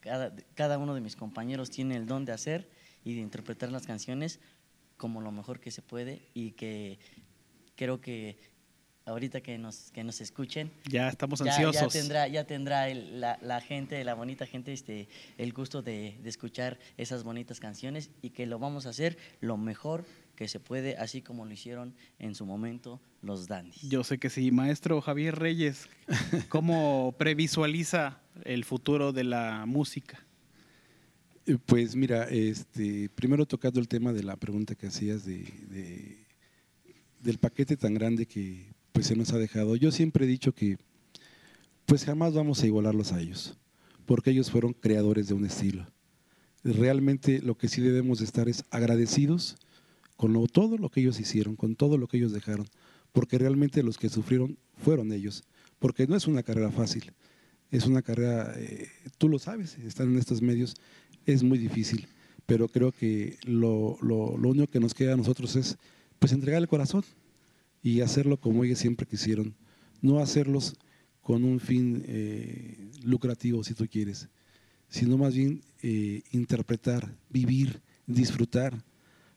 [0.00, 2.68] Cada, cada uno de mis compañeros tiene el don de hacer
[3.02, 4.40] y de interpretar las canciones
[4.98, 6.98] como lo mejor que se puede y que
[7.74, 8.36] creo que
[9.06, 10.70] ahorita que nos, que nos escuchen.
[10.88, 11.80] Ya estamos Ya, ansiosos.
[11.94, 16.16] ya tendrá, ya tendrá el- la, la gente, la bonita gente, este, el gusto de,
[16.22, 20.04] de escuchar esas bonitas canciones y que lo vamos a hacer lo mejor
[20.36, 23.82] que se puede, así como lo hicieron en su momento los dandies.
[23.88, 24.50] Yo sé que sí.
[24.50, 25.88] Maestro Javier Reyes,
[26.48, 30.24] ¿cómo previsualiza el futuro de la música?
[31.46, 35.38] Eh, Pues mira, este, primero tocando el tema de la pregunta que hacías de,
[35.68, 36.24] de-
[37.20, 39.74] del paquete tan grande que pues se nos ha dejado.
[39.74, 40.78] Yo siempre he dicho que
[41.84, 43.56] pues jamás vamos a igualarlos a ellos,
[44.06, 45.84] porque ellos fueron creadores de un estilo.
[46.62, 49.56] Realmente lo que sí debemos de estar es agradecidos
[50.16, 52.66] con todo lo que ellos hicieron, con todo lo que ellos dejaron,
[53.12, 55.42] porque realmente los que sufrieron fueron ellos,
[55.80, 57.12] porque no es una carrera fácil,
[57.72, 60.76] es una carrera, eh, tú lo sabes, estar en estos medios
[61.26, 62.06] es muy difícil,
[62.46, 65.76] pero creo que lo, lo- lo único que nos queda a nosotros es
[66.20, 67.04] pues entregar el corazón
[67.84, 69.54] y hacerlo como ellos siempre quisieron,
[70.00, 70.74] no hacerlos
[71.20, 74.30] con un fin eh, lucrativo, si tú quieres,
[74.88, 78.82] sino más bien eh, interpretar, vivir, disfrutar,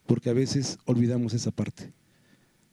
[0.05, 1.91] porque a veces olvidamos esa parte.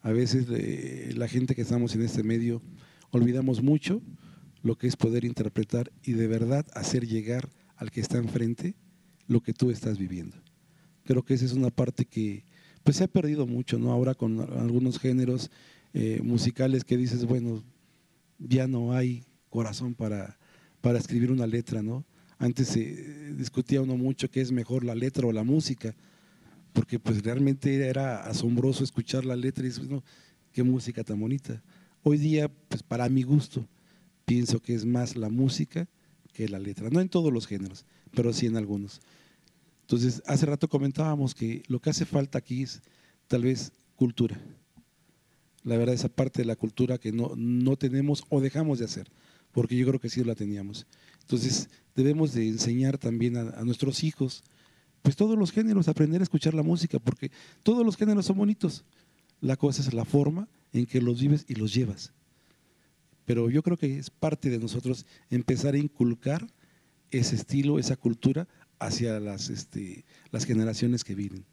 [0.00, 2.62] A veces eh, la gente que estamos en este medio
[3.10, 4.00] olvidamos mucho
[4.62, 8.76] lo que es poder interpretar y de verdad hacer llegar al que está enfrente
[9.26, 10.36] lo que tú estás viviendo.
[11.02, 12.44] Creo que esa es una parte que
[12.84, 13.90] pues se ha perdido mucho, ¿no?
[13.90, 15.50] Ahora con algunos géneros
[15.94, 17.64] eh, musicales que dices, bueno,
[18.38, 20.38] ya no hay corazón para,
[20.80, 22.04] para escribir una letra, ¿no?
[22.38, 25.94] Antes se discutía uno mucho qué es mejor la letra o la música,
[26.74, 30.04] porque pues realmente era asombroso escuchar la letra y dices, no,
[30.52, 31.62] qué música tan bonita.
[32.02, 33.66] Hoy día, pues para mi gusto,
[34.26, 35.88] pienso que es más la música
[36.34, 39.00] que la letra, no en todos los géneros, pero sí en algunos.
[39.84, 42.80] Entonces, hace rato comentábamos que lo que hace falta aquí es
[43.28, 44.40] tal vez cultura.
[45.62, 49.10] La verdad, esa parte de la cultura que no, no tenemos o dejamos de hacer,
[49.52, 50.86] porque yo creo que sí la teníamos.
[51.20, 54.42] Entonces, debemos de enseñar también a, a nuestros hijos,
[55.02, 57.30] pues todos los géneros, aprender a escuchar la música, porque
[57.62, 58.84] todos los géneros son bonitos.
[59.42, 62.14] La cosa es la forma en que los vives y los llevas.
[63.26, 66.46] Pero yo creo que es parte de nosotros empezar a inculcar
[67.10, 68.48] ese estilo, esa cultura
[68.86, 71.44] hacia las, este, las generaciones que vienen.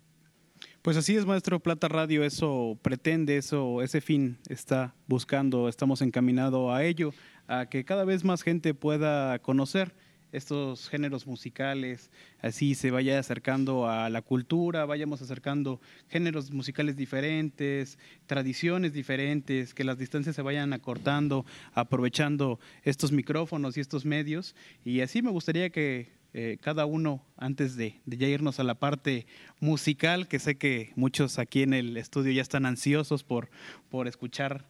[0.81, 6.73] Pues así es, maestro Plata Radio, eso pretende, eso, ese fin está buscando, estamos encaminados
[6.73, 7.13] a ello,
[7.47, 9.93] a que cada vez más gente pueda conocer
[10.31, 17.99] estos géneros musicales, así se vaya acercando a la cultura, vayamos acercando géneros musicales diferentes,
[18.25, 24.55] tradiciones diferentes, que las distancias se vayan acortando, aprovechando estos micrófonos y estos medios.
[24.85, 29.25] Y así me gustaría que eh, cada uno, antes de, ya irnos a la parte
[29.59, 33.49] musical, que sé que muchos aquí en el estudio ya están ansiosos por,
[33.89, 34.65] por escuchar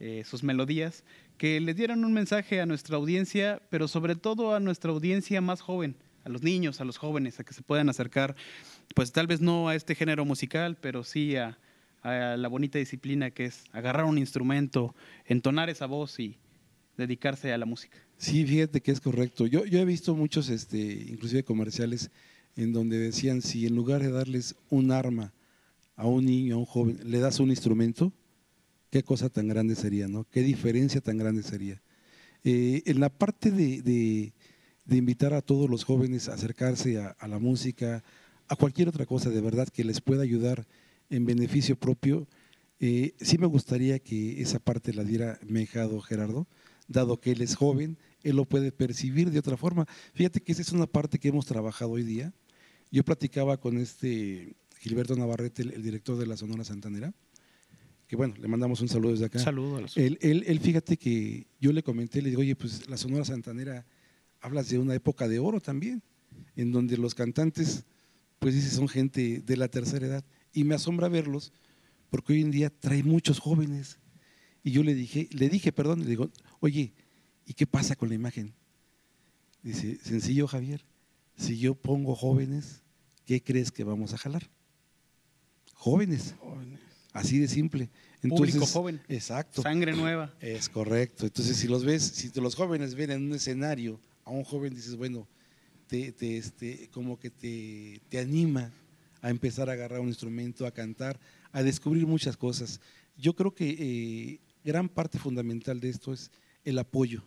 [0.00, 1.04] eh, sus melodías,
[1.38, 5.62] que les dieran un mensaje a nuestra audiencia, pero sobre todo a nuestra audiencia más
[5.62, 8.36] joven, a los niños, a los jóvenes, a que se puedan acercar,
[8.94, 11.58] pues tal vez no a este género musical, pero sí a,
[12.02, 14.94] a la bonita disciplina que es agarrar un instrumento,
[15.24, 16.36] entonar esa voz y
[16.98, 17.96] dedicarse a la música.
[18.18, 19.46] Sí, fíjate que es correcto.
[19.46, 22.10] Yo, yo he visto muchos, este, inclusive comerciales,
[22.56, 25.32] en donde decían, si en lugar de darles un arma
[25.96, 28.12] a un niño, a un joven, le das un instrumento,
[28.90, 30.24] qué cosa tan grande sería, ¿no?
[30.30, 31.80] Qué diferencia tan grande sería.
[32.44, 34.32] Eh, en la parte de, de-
[34.84, 38.02] de invitar a todos los jóvenes a acercarse a, la música,
[38.48, 40.66] a cualquier otra cosa de verdad que les pueda ayudar
[41.10, 42.26] en beneficio propio,
[42.80, 46.46] eh, sí me gustaría que esa parte la diera Mejado Gerardo,
[46.88, 49.86] dado que él es joven, él lo puede percibir de otra forma.
[50.14, 52.32] Fíjate que esa es una parte que hemos trabajado hoy día.
[52.90, 57.12] Yo platicaba con este Gilberto Navarrete, el, el director de la Sonora Santanera,
[58.08, 59.38] que bueno, le mandamos un saludo desde acá.
[59.38, 62.88] Saludo a los Él, él, él, fíjate que yo le comenté, le digo, oye, pues
[62.88, 63.86] la Sonora Santanera,
[64.40, 66.02] hablas de una época de oro también,
[66.56, 67.84] en donde los cantantes,
[68.38, 70.24] pues dices, son gente de la tercera edad.
[70.54, 71.52] Y me asombra verlos,
[72.08, 73.98] porque hoy en día trae muchos jóvenes.
[74.68, 76.92] Y yo le dije, le dije, perdón, le digo, oye,
[77.46, 78.52] ¿y qué pasa con la imagen?
[79.62, 80.84] Dice, sencillo, Javier,
[81.38, 82.82] si yo pongo jóvenes,
[83.24, 84.50] ¿qué crees que vamos a jalar?
[85.72, 86.80] Jóvenes, Jóvenes.
[87.14, 87.88] así de simple.
[88.20, 89.00] Público joven.
[89.08, 89.62] Exacto.
[89.62, 90.34] Sangre nueva.
[90.38, 91.24] Es correcto.
[91.24, 94.96] Entonces, si los ves, si los jóvenes ven en un escenario a un joven, dices,
[94.96, 95.26] bueno,
[95.86, 98.70] te, te, este, como que te, te anima
[99.22, 101.18] a empezar a agarrar un instrumento, a cantar,
[101.52, 102.82] a descubrir muchas cosas.
[103.16, 106.30] Yo creo que eh, gran parte fundamental de esto es
[106.62, 107.24] el apoyo,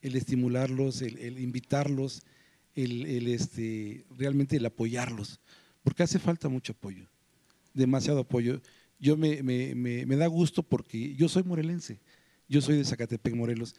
[0.00, 2.22] el estimularlos, el, invitarlos,
[2.74, 5.38] el, este, realmente el apoyarlos,
[5.84, 7.06] porque hace falta mucho apoyo,
[7.74, 8.60] demasiado apoyo.
[8.98, 12.00] yo me da gusto porque yo soy morelense,
[12.48, 13.76] yo soy de Zacatepec, Morelos.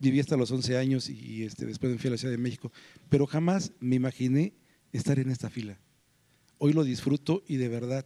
[0.00, 2.72] Viví hasta los 11 años y este, después me fui a la Ciudad de México,
[3.08, 4.52] pero jamás me imaginé
[4.92, 5.78] estar en esta fila.
[6.58, 8.04] Hoy lo disfruto y de verdad,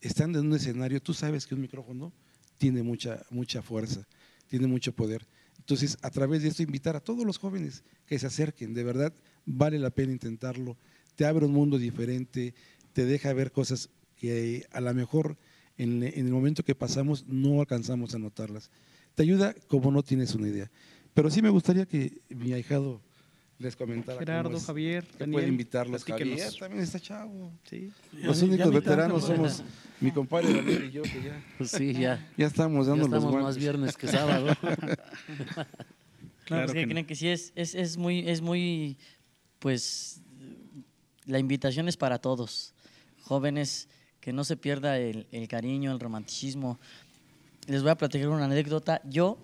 [0.00, 2.14] estando en un escenario, tú sabes que un micrófono
[2.58, 4.06] tiene mucha, mucha fuerza,
[4.48, 5.26] tiene mucho poder.
[5.58, 9.12] Entonces, a través de esto, invitar a todos los jóvenes que se acerquen, de verdad,
[9.46, 10.76] vale la pena intentarlo,
[11.16, 12.54] te abre un mundo diferente,
[12.92, 15.36] te deja ver cosas que a lo mejor
[15.76, 18.70] en, el momento que pasamos no alcanzamos a notarlas.
[19.14, 20.70] Te ayuda como no tienes una idea.
[21.14, 23.00] Pero sí me gustaría que mi ahijado
[23.58, 24.18] les comentara.
[24.18, 26.04] Gerardo, cómo es, Javier, que Daniel, puede invitarlos.
[26.04, 27.52] Javier también está chavo.
[27.68, 27.90] Sí.
[28.12, 29.62] Los Ya ni- únicos ya ni veteranos somos
[30.00, 32.24] mi compadre Daniel y yo, que ya, Pues sí, ya.
[32.36, 33.62] ya estamos Ya dando los estamos más guantes.
[33.62, 34.46] viernes que sábado.
[36.44, 36.92] Claro Pues, que ¿qué no.
[36.92, 38.96] creen que sí es, es, es muy, es muy,
[39.58, 40.22] pues,
[41.26, 42.72] la invitación es para todos.
[43.22, 43.88] Jóvenes,
[44.20, 46.78] que no se pierda el, el cariño, el romanticismo.
[47.66, 49.02] Les voy a platicar una anécdota.
[49.04, 49.36] Yo,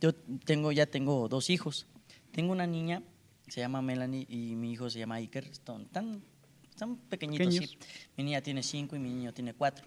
[0.00, 0.12] yo
[0.44, 1.86] tengo, ya tengo dos hijos.
[2.32, 3.02] Tengo una niña,
[3.50, 5.44] se llama Melanie, y mi hijo se llama Iker.
[5.48, 6.22] Están tan,
[6.76, 7.54] tan pequeñitos.
[7.54, 7.78] sí.
[8.16, 9.86] Mi niña tiene cinco y mi niño tiene cuatro.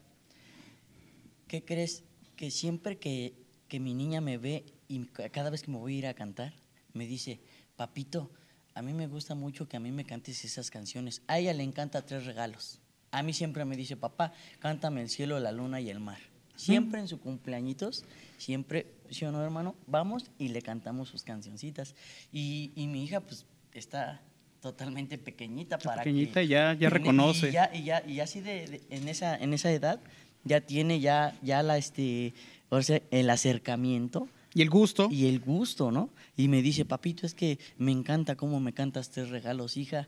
[1.48, 2.04] ¿Qué crees?
[2.36, 3.34] Que siempre que,
[3.68, 6.14] que mi niña me ve y ca- cada vez que me voy a ir a
[6.14, 6.54] cantar,
[6.94, 7.40] me dice,
[7.76, 8.32] papito,
[8.76, 11.22] a mí me gusta mucho que a mí me cantes esas canciones.
[11.28, 12.80] A ella le encanta tres regalos.
[13.12, 16.18] A mí siempre me dice, papá, cántame el cielo, la luna y el mar.
[16.56, 18.06] Siempre en su cumpleañitos,
[18.38, 19.76] siempre, ¿sí o no, hermano?
[19.88, 21.96] Vamos y le cantamos sus cancioncitas.
[22.32, 23.46] Y, y mi hija, pues,
[23.80, 24.22] está
[24.62, 27.50] totalmente pequeñita Está para pequeñita que- y ya- ya y- reconoce.
[27.50, 30.00] Y ya, y ya, y así de, de- en, esa, en esa edad
[30.44, 32.34] ya tiene ya, ya la, este,
[32.70, 35.08] o sea, el acercamiento Y el gusto.
[35.12, 36.10] y el gusto, ¿no?
[36.38, 40.08] Y me dice, papito, es que me encanta cómo me cantas tres regalos, hija.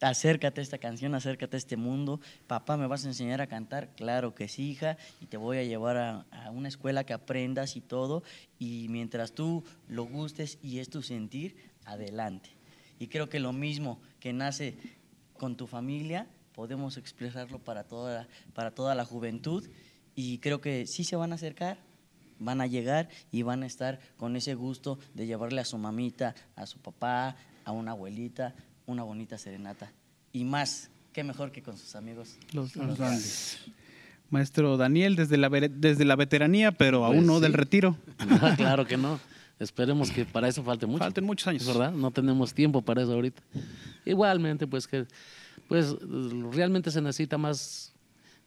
[0.00, 2.20] Acércate a esta canción, acércate a este mundo.
[2.46, 3.88] Papá, ¿me vas a enseñar a cantar?
[3.96, 4.98] Claro que sí, hija.
[5.22, 8.22] Y te voy a llevar a, a una escuela que aprendas y todo.
[8.58, 12.50] Y mientras tú lo gustes y es tu sentir, adelante.
[12.98, 14.76] Y creo que lo mismo que nace
[15.38, 19.68] con tu familia, podemos expresarlo para toda, para toda la juventud.
[20.14, 21.78] Y creo que sí se van a acercar,
[22.38, 26.34] van a llegar y van a estar con ese gusto de llevarle a su mamita,
[26.54, 28.54] a su papá, a una abuelita,
[28.86, 29.92] una bonita serenata.
[30.32, 32.36] Y más, qué mejor que con sus amigos.
[32.52, 33.58] Los, Los grandes.
[34.30, 37.42] Maestro Daniel, desde la, desde la veteranía, pero Pues aún no sí.
[37.42, 37.96] del retiro.
[38.26, 39.20] No, claro que no.
[39.58, 40.98] Esperemos que para eso falte mucho.
[40.98, 41.66] Falten muchos años.
[41.66, 41.92] ¿verdad?
[41.92, 43.42] No tenemos tiempo para eso ahorita.
[44.04, 45.06] Igualmente, pues que
[45.68, 45.96] pues
[46.52, 47.92] realmente se necesita más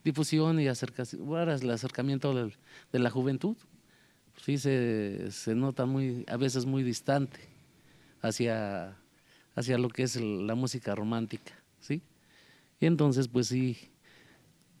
[0.04, 2.54] difusión y acercación, bueno, el acercamiento del-
[2.92, 3.56] de la juventud.
[4.42, 7.40] Sí se, se nota muy, a veces muy distante
[8.22, 8.96] hacia,
[9.54, 12.00] hacia lo que es el- la música romántica, ¿sí?
[12.80, 13.76] Y entonces, pues sí,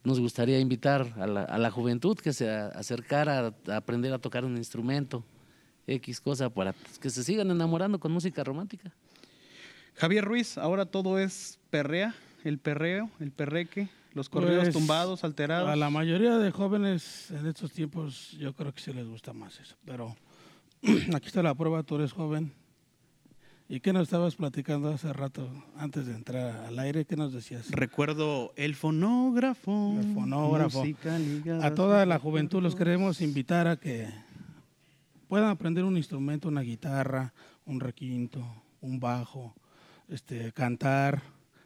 [0.04, 4.18] nos gustaría invitar a la, a la juventud que se acercara a, a aprender a
[4.18, 5.22] tocar un instrumento,
[5.90, 8.92] X cosa, para pues, que se sigan enamorando con música romántica.
[9.96, 15.68] Javier Ruiz, ahora todo es perrea, el perreo, el perreque, los correos Pues, tumbados, alterados.
[15.68, 19.60] A la mayoría de jóvenes en estos tiempos yo creo que sí les gusta más
[19.60, 19.76] eso.
[19.84, 20.16] Pero
[21.14, 22.52] aquí está la prueba, tú eres joven.
[23.68, 27.04] ¿Y qué nos estabas platicando hace rato antes de entrar al aire?
[27.04, 27.70] ¿Qué nos decías?
[27.70, 29.96] Recuerdo el fonógrafo.
[30.00, 30.80] El fonógrafo.
[30.80, 34.08] música ligada A toda la juventud los queremos invitar a que
[35.30, 37.32] puedan aprender un instrumento, una guitarra,
[37.64, 38.44] un requinto,
[38.80, 39.54] un bajo,
[40.08, 41.22] este, cantar,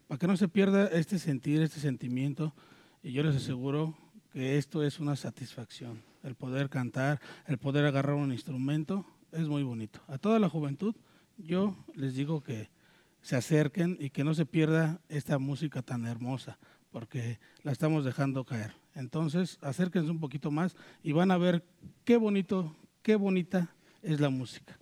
[0.07, 2.53] para que no se pierda este sentir, este sentimiento.
[3.03, 3.97] Y yo les aseguro
[4.35, 6.03] que esto es una satisfacción.
[6.23, 9.99] El poder cantar, el poder agarrar un instrumento, es muy bonito.
[10.09, 10.95] A toda la juventud,
[11.39, 12.69] yo les digo que
[13.23, 16.59] se acerquen y que no se pierda esta música tan hermosa,
[16.93, 18.75] porque la estamos dejando caer.
[18.95, 21.65] Entonces, acérquense un poquito más y van a ver
[22.05, 23.69] qué bonito, qué bonita
[24.03, 24.77] es la música.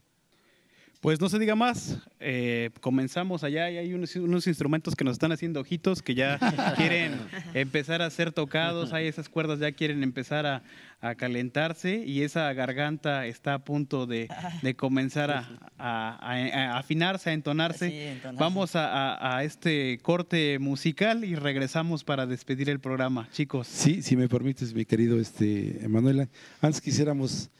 [1.01, 5.15] Pues no se diga más, eh, comenzamos allá y hay unos, unos instrumentos que nos
[5.15, 6.39] están haciendo ojitos que ya
[6.77, 7.19] quieren
[7.55, 10.63] empezar a ser tocados, hay esas cuerdas ya quieren empezar a,
[11.01, 14.29] a calentarse y esa garganta está a punto de,
[14.63, 15.39] de comenzar a,
[15.77, 17.91] a- a- a afinarse, a entonarse.
[17.91, 18.39] Sí, entonarse.
[18.39, 23.67] Vamos a, a- a este corte musical y regresamos para despedir el programa, chicos.
[23.67, 26.29] Sí, si me permites, mi querido este, Emanuela.
[26.61, 27.51] Antes quisiéramos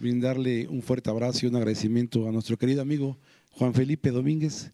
[0.00, 3.18] brindarle un fuerte abrazo y un agradecimiento a nuestro querido amigo
[3.50, 4.72] Juan Felipe Domínguez,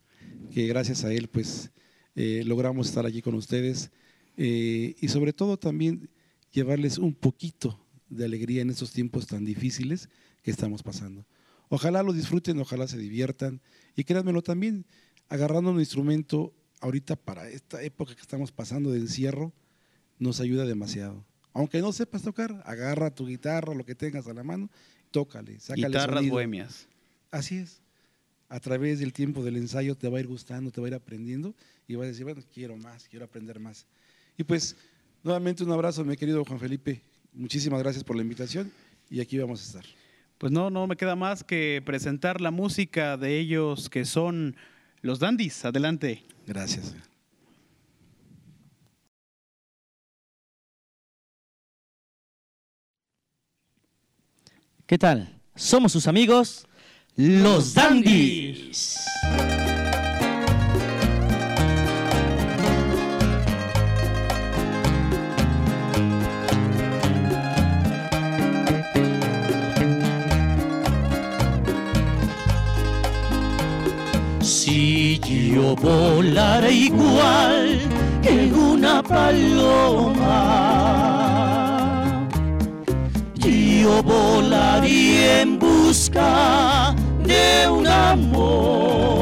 [0.53, 1.73] que gracias a él pues
[2.15, 3.91] eh, logramos estar aquí con ustedes
[4.37, 6.09] eh, y sobre todo también
[6.53, 10.09] llevarles un poquito de alegría en estos tiempos tan difíciles
[10.45, 11.27] que estamos pasando.
[11.71, 13.61] Ojalá lo disfruten, ojalá se diviertan
[13.97, 14.87] y créanmelo también,
[15.29, 19.53] agarrando un instrumento ahorita para esta época que estamos pasando de encierro,
[20.21, 21.27] nos ayuda demasiado.
[21.53, 24.71] Aunque no sepas tocar, agarra tu guitarra, lo que tengas a la mano,
[25.11, 26.35] tócale, sácale Guitarras sonido.
[26.35, 26.87] bohemias.
[27.31, 27.81] Así es.
[28.49, 30.95] A través del tiempo del ensayo te va a ir gustando, te va a ir
[30.95, 31.55] aprendiendo
[31.89, 33.87] y vas a decir, bueno, quiero más, quiero aprender más.
[34.39, 34.77] Y pues,
[35.23, 37.03] nuevamente un abrazo, mi querido Juan Felipe.
[37.33, 38.71] Muchísimas gracias por la invitación
[39.11, 39.85] y aquí vamos a estar.
[40.39, 44.57] Pues no, no me queda más que presentar la música de ellos que son
[45.01, 45.65] los Dandies.
[45.65, 46.23] Adelante.
[46.47, 46.95] Gracias.
[54.87, 55.29] ¿Qué tal?
[55.57, 56.65] Somos sus amigos,
[57.17, 59.05] los Dandies.
[74.41, 77.81] Si yo volara igual
[78.23, 80.87] que una paloma,
[83.87, 86.95] yo volaría en busca
[87.25, 89.15] de un amor.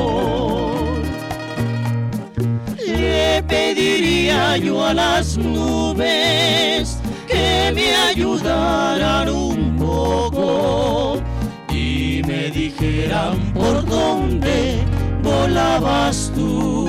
[2.86, 6.98] Le pediría yo a las nubes
[7.28, 11.20] que me ayudaran un poco
[11.68, 14.78] y me dijeran por dónde
[15.22, 16.88] volabas tú.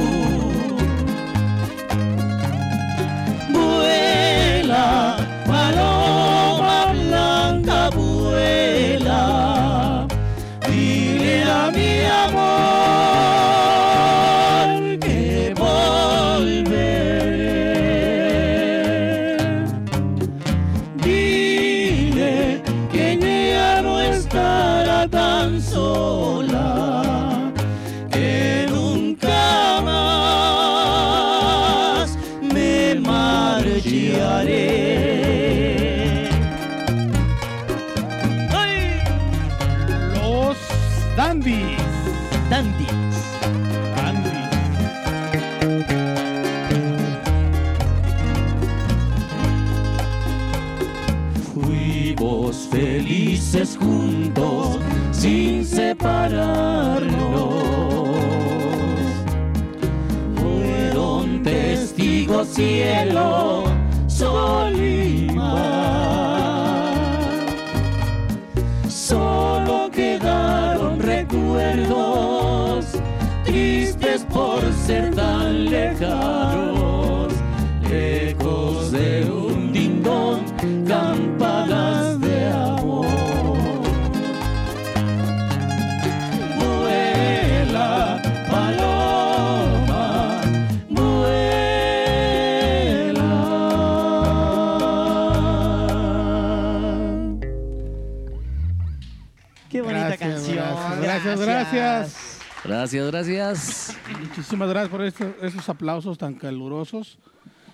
[101.40, 103.98] Gracias, gracias, gracias.
[104.20, 107.18] Muchísimas gracias por estos, esos aplausos tan calurosos.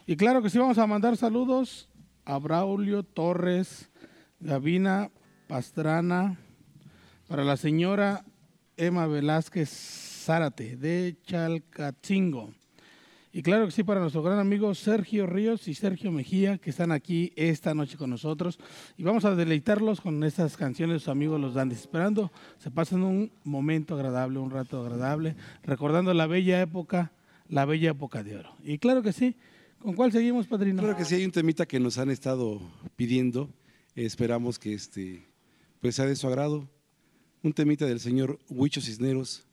[0.05, 1.89] Y claro que sí, vamos a mandar saludos
[2.25, 3.89] a Braulio Torres,
[4.39, 5.11] Gavina
[5.47, 6.37] Pastrana,
[7.27, 8.25] para la señora
[8.77, 9.69] Emma Velázquez
[10.25, 12.53] Zárate, de Chalcatzingo.
[13.33, 16.91] Y claro que sí, para nuestro gran amigo Sergio Ríos y Sergio Mejía, que están
[16.91, 18.59] aquí esta noche con nosotros.
[18.97, 21.79] Y vamos a deleitarlos con estas canciones de sus amigos los Dandes.
[21.79, 27.13] Esperando se pasen un momento agradable, un rato agradable, recordando la bella época,
[27.47, 28.53] la bella época de oro.
[28.65, 29.37] Y claro que sí,
[29.79, 30.81] ¿con cuál seguimos, padrino?
[30.81, 32.59] Claro que sí, hay un temita que nos han estado
[32.97, 33.49] pidiendo.
[33.95, 35.25] Esperamos que este,
[35.79, 36.67] pues sea de su agrado.
[37.43, 39.45] Un temita del señor Huicho Cisneros,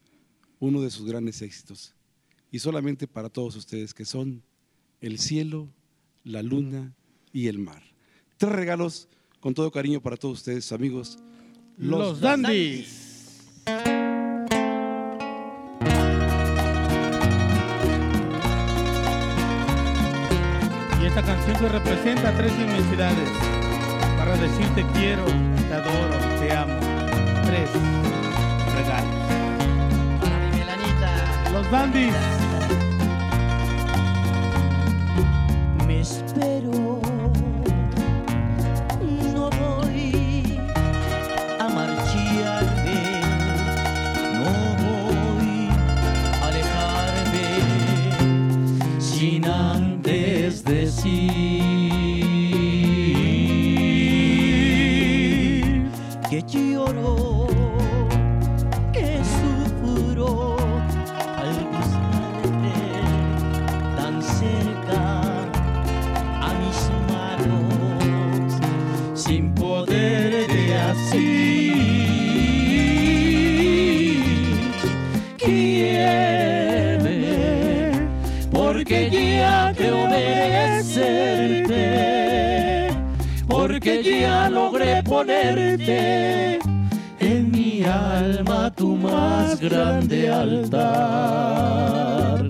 [0.58, 1.94] uno de sus grandes éxitos.
[2.50, 4.42] Y solamente para todos ustedes que son
[5.00, 5.68] el cielo,
[6.24, 6.94] la luna
[7.32, 7.82] y el mar.
[8.36, 9.08] Tres regalos
[9.40, 11.18] con todo cariño para todos ustedes, amigos.
[11.76, 13.44] Los, Dandies.
[21.00, 23.28] Y esta canción que representa tres inmensidades.
[24.18, 26.80] Para decirte quiero, te adoro, te amo.
[27.46, 27.70] Tres
[28.74, 29.37] regalos.
[31.58, 32.14] Los Dandies.
[35.88, 37.00] Me espero,
[39.34, 40.56] no voy
[41.58, 43.00] a marcharme,
[44.38, 44.50] no
[44.84, 45.68] voy
[46.40, 47.48] a alejarme
[49.00, 51.67] sin antes decir
[85.28, 86.58] ponerte
[87.20, 92.46] en mi alma tu más grande altar.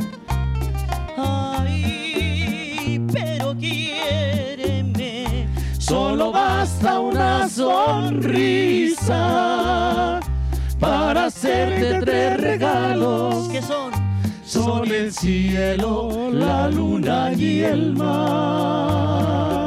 [1.17, 5.49] Ay, pero quiéreme.
[5.79, 9.11] Solo basta una sonrisa
[10.79, 13.91] para hacerte tres regalos que son
[14.45, 19.58] son el cielo, la luna y el mar.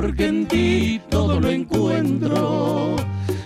[0.00, 2.96] Porque en ti todo lo encuentro.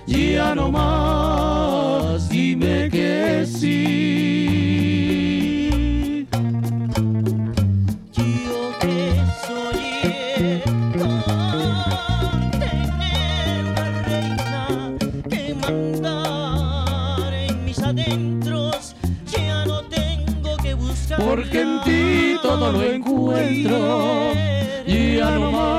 [0.07, 3.77] Ya no más, dime que sí.
[8.15, 9.13] Yo que
[9.47, 10.63] soñé
[10.95, 14.65] con tener una reina
[15.29, 18.97] que mandar en mis adentros.
[19.37, 21.21] Ya no tengo que buscar.
[21.21, 24.33] Porque en ti todo lo encuentro.
[24.87, 25.78] Ya no más,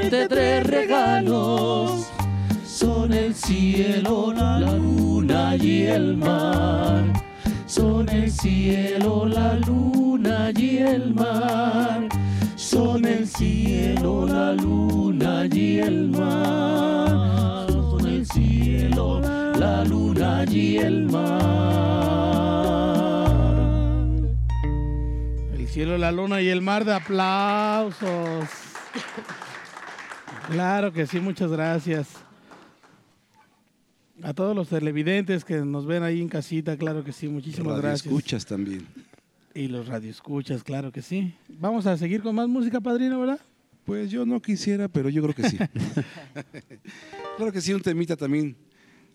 [0.00, 2.06] hacerte tres regalos.
[2.64, 7.04] Son el cielo, la luna y el mar.
[7.66, 12.08] Son el cielo, la luna y el mar.
[12.56, 17.70] Son el cielo, la luna y el mar.
[17.70, 19.20] Son el cielo,
[19.58, 21.20] la luna y el mar.
[25.54, 28.48] El cielo, la luna y el mar de aplausos.
[30.50, 32.08] Claro que sí, muchas gracias.
[34.20, 38.06] A todos los televidentes que nos ven ahí en casita, claro que sí, muchísimas gracias.
[38.06, 38.84] Escuchas también.
[39.54, 41.32] Y los radioescuchas, claro que sí.
[41.48, 43.40] Vamos a seguir con más música, padrino, ¿verdad?
[43.84, 45.56] Pues yo no quisiera, pero yo creo que sí.
[47.36, 48.56] claro que sí, un temita también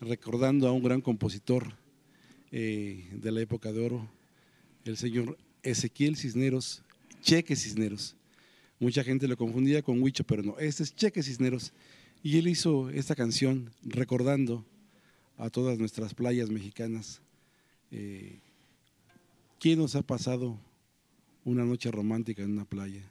[0.00, 1.74] recordando a un gran compositor
[2.50, 4.08] eh, de la época de oro,
[4.86, 6.82] el señor Ezequiel Cisneros,
[7.20, 8.16] Cheque Cisneros.
[8.78, 11.72] Mucha gente lo confundía con Huicho, pero no, este es Cheque Cisneros.
[12.22, 14.64] Y él hizo esta canción recordando
[15.38, 17.20] a todas nuestras playas mexicanas.
[17.90, 18.40] Eh,
[19.58, 20.58] ¿Quién nos ha pasado
[21.44, 23.02] una noche romántica en una playa?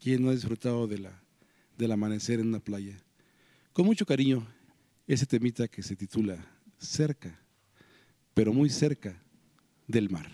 [0.00, 1.22] ¿Quién no ha disfrutado de la,
[1.76, 2.96] del amanecer en una playa?
[3.72, 4.46] Con mucho cariño,
[5.06, 6.36] ese temita que se titula
[6.78, 7.38] Cerca,
[8.34, 9.20] pero muy cerca
[9.86, 10.30] del mar.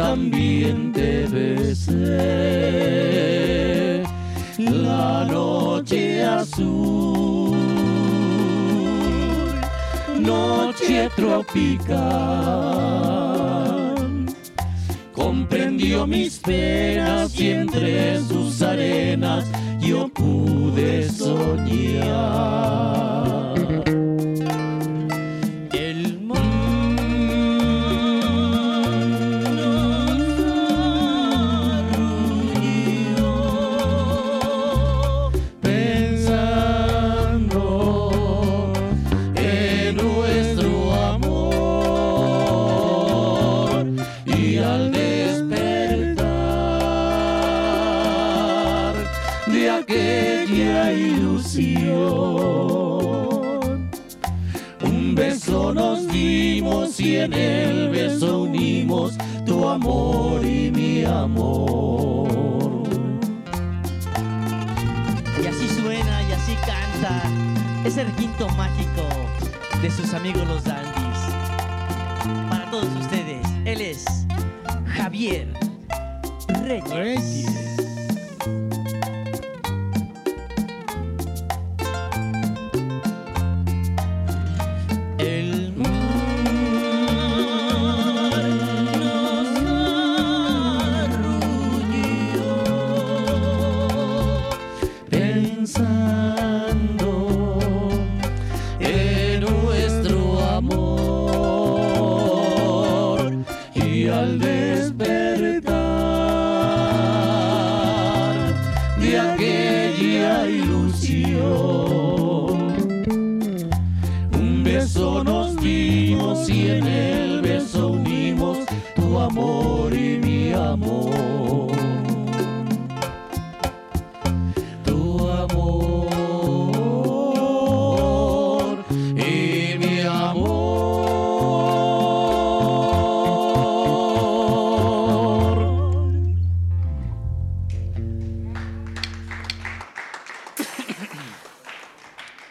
[0.00, 2.02] También te besé.
[4.56, 7.54] La noche azul,
[10.18, 11.90] noche tropical
[15.12, 19.44] comprendió mis penas y entre sus arenas
[19.80, 22.60] yo pude soñar.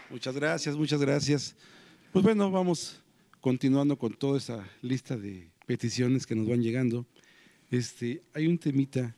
[0.10, 1.56] Muchas gracias, muchas gracias.
[2.12, 3.00] Pues bueno, vamos
[3.40, 7.06] continuando con toda esa lista de peticiones que nos van llegando.
[7.70, 9.16] Este, hay un temita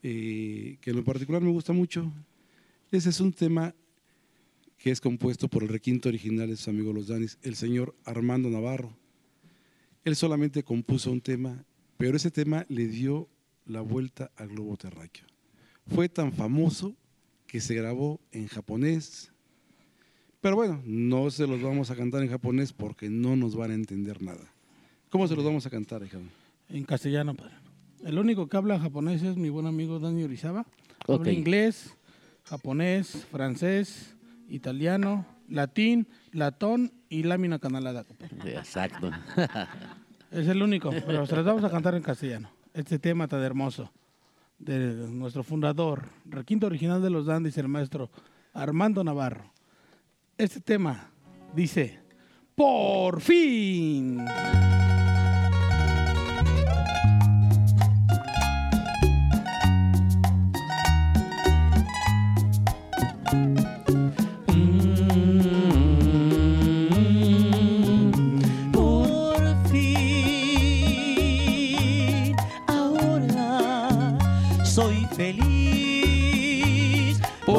[0.00, 2.12] eh, que en lo particular me gusta mucho.
[2.92, 3.74] Ese es un tema
[4.78, 8.48] que es compuesto por el requinto original de sus amigos los Danis, el señor Armando
[8.48, 8.96] Navarro.
[10.04, 11.64] Él solamente compuso un tema,
[11.96, 13.28] pero ese tema le dio
[13.66, 15.26] la vuelta al globo terráqueo.
[15.88, 16.94] Fue tan famoso
[17.48, 19.31] que se grabó en japonés,
[20.42, 23.74] pero bueno, no se los vamos a cantar en japonés porque no nos van a
[23.74, 24.52] entender nada.
[25.08, 26.18] ¿Cómo se los vamos a cantar, hija?
[26.68, 27.54] En castellano, padre.
[28.04, 30.66] El único que habla japonés es mi buen amigo Dani Orizaba.
[31.06, 31.20] Ok.
[31.20, 31.96] Habla inglés,
[32.44, 34.16] japonés, francés,
[34.48, 38.04] italiano, latín, latón y lámina canalada.
[38.44, 39.10] Exacto.
[40.32, 42.50] Es el único, pero se los vamos a cantar en castellano.
[42.72, 43.92] Este tema tan hermoso
[44.58, 48.10] de nuestro fundador, requinto original de los Dandis, el maestro
[48.54, 49.51] Armando Navarro.
[50.38, 51.10] Este tema
[51.54, 52.00] dice,
[52.54, 54.24] por fin.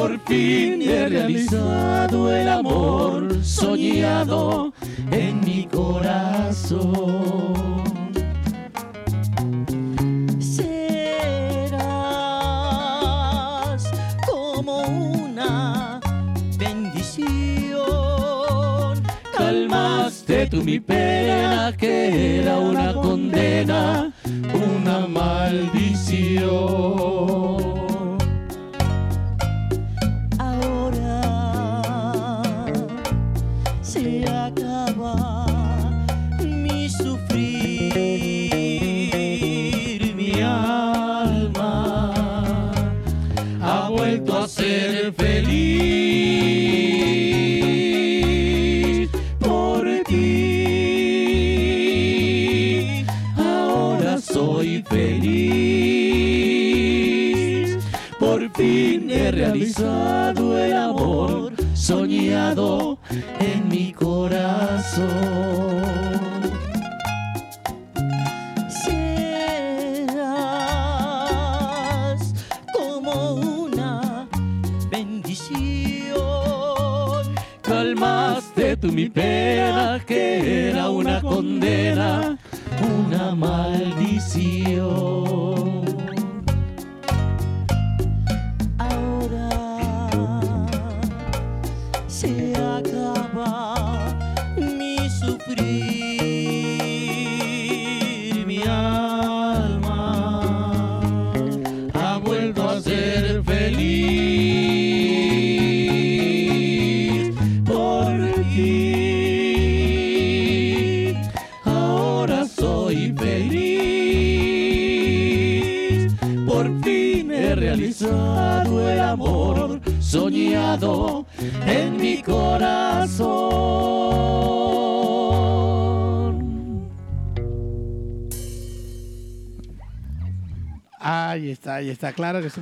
[0.04, 4.74] Por fin he realizado el amor soñado
[5.10, 6.82] en mi corazón.
[10.38, 11.80] Serás
[14.26, 16.00] como una
[16.58, 17.26] bendición.
[19.34, 24.12] Calmaste tú mi pena que era una condena,
[24.52, 25.74] una maldición.
[62.54, 62.83] Soñado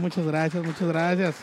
[0.00, 1.36] Muchas gracias, muchas gracias.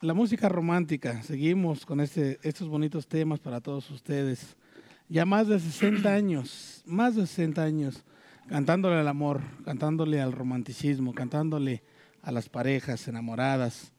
[0.00, 1.22] La música romántica.
[1.22, 4.56] Seguimos con este, estos bonitos temas para todos ustedes.
[5.08, 8.02] Ya más de 60 años, más de 60 años,
[8.48, 11.82] cantándole al amor, cantándole al romanticismo, cantándole
[12.22, 13.92] a las parejas enamoradas,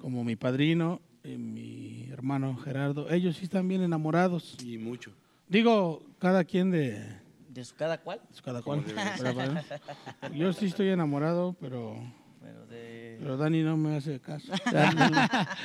[0.00, 3.10] como mi padrino y mi hermano Gerardo.
[3.10, 4.56] Ellos sí están bien enamorados.
[4.64, 5.12] Y mucho.
[5.48, 7.25] Digo, cada quien de,
[7.60, 8.20] de su cada cual.
[8.44, 9.64] cada cual.
[10.34, 11.96] Yo sí estoy enamorado, pero,
[12.40, 14.52] Pero de pero Dani no me hace caso.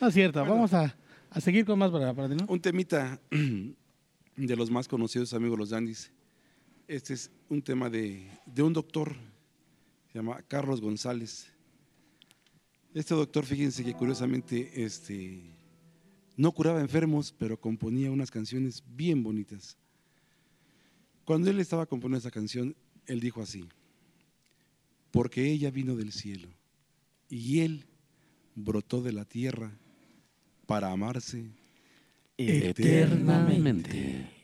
[0.00, 0.94] No es cierto, vamos a,
[1.30, 2.44] a seguir con más para, para ti, ¿no?
[2.48, 3.20] Un temita
[4.36, 6.10] de los más conocidos amigos los Dandis.
[6.88, 9.14] Este es un tema de, de un doctor,
[10.12, 11.50] se llama Carlos González.
[12.92, 15.40] Este doctor, fíjense que curiosamente este,
[16.36, 19.78] no curaba enfermos, pero componía unas canciones bien bonitas.
[21.24, 22.74] Cuando él estaba componiendo esa canción,
[23.06, 23.68] él dijo así,
[25.10, 26.48] porque ella vino del cielo
[27.28, 27.86] y él
[28.54, 29.72] brotó de la tierra
[30.66, 31.50] para amarse
[32.36, 34.24] Eternamente.
[34.24, 34.39] por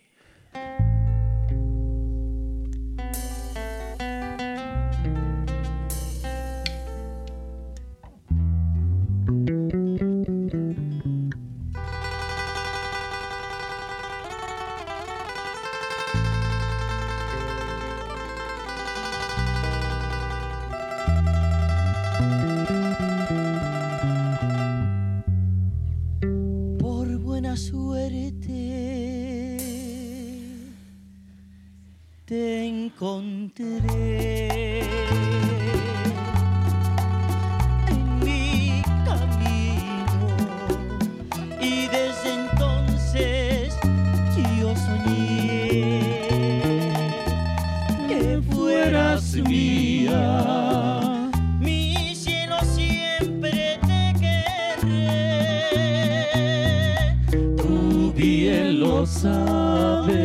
[58.96, 60.16] lo sabes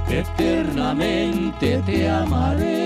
[0.09, 2.84] Eternamente te amaré,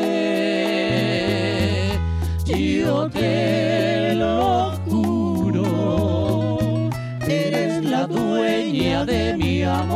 [9.05, 9.94] de mi amor,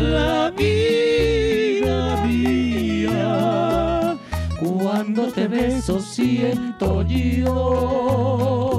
[0.00, 4.16] la vida mía.
[4.60, 8.77] Cuando te beso siento yo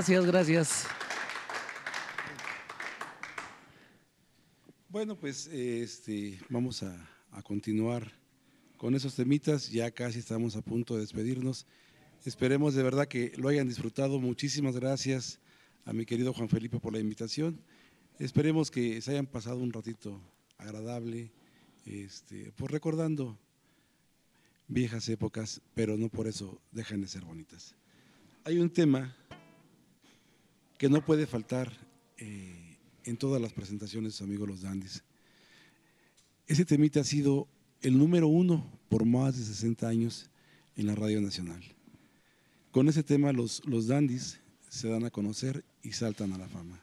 [0.00, 0.86] Gracias, gracias.
[4.88, 6.96] Bueno, pues este, vamos a,
[7.44, 8.10] continuar
[8.78, 9.70] con esos temitas.
[9.70, 11.66] Ya casi estamos a punto de despedirnos.
[12.24, 14.18] Esperemos de verdad que lo hayan disfrutado.
[14.18, 15.38] Muchísimas gracias
[15.84, 17.60] a mi querido Juan Felipe por la invitación.
[18.18, 20.18] Esperemos que se hayan pasado un ratito
[20.56, 21.30] agradable,
[21.84, 23.38] este, pues recordando
[24.66, 27.74] viejas épocas, pero no por eso dejan de ser bonitas.
[28.44, 29.14] Hay un tema
[30.80, 31.70] que no puede faltar
[32.16, 35.04] eh, en todas las presentaciones de sus amigos los Dandis.
[36.46, 37.48] Ese temita ha sido
[37.82, 40.30] el número uno por más de 60 años
[40.76, 41.62] en la Radio Nacional.
[42.70, 46.82] Con ese tema los, los Dandis se dan a conocer y saltan a la fama.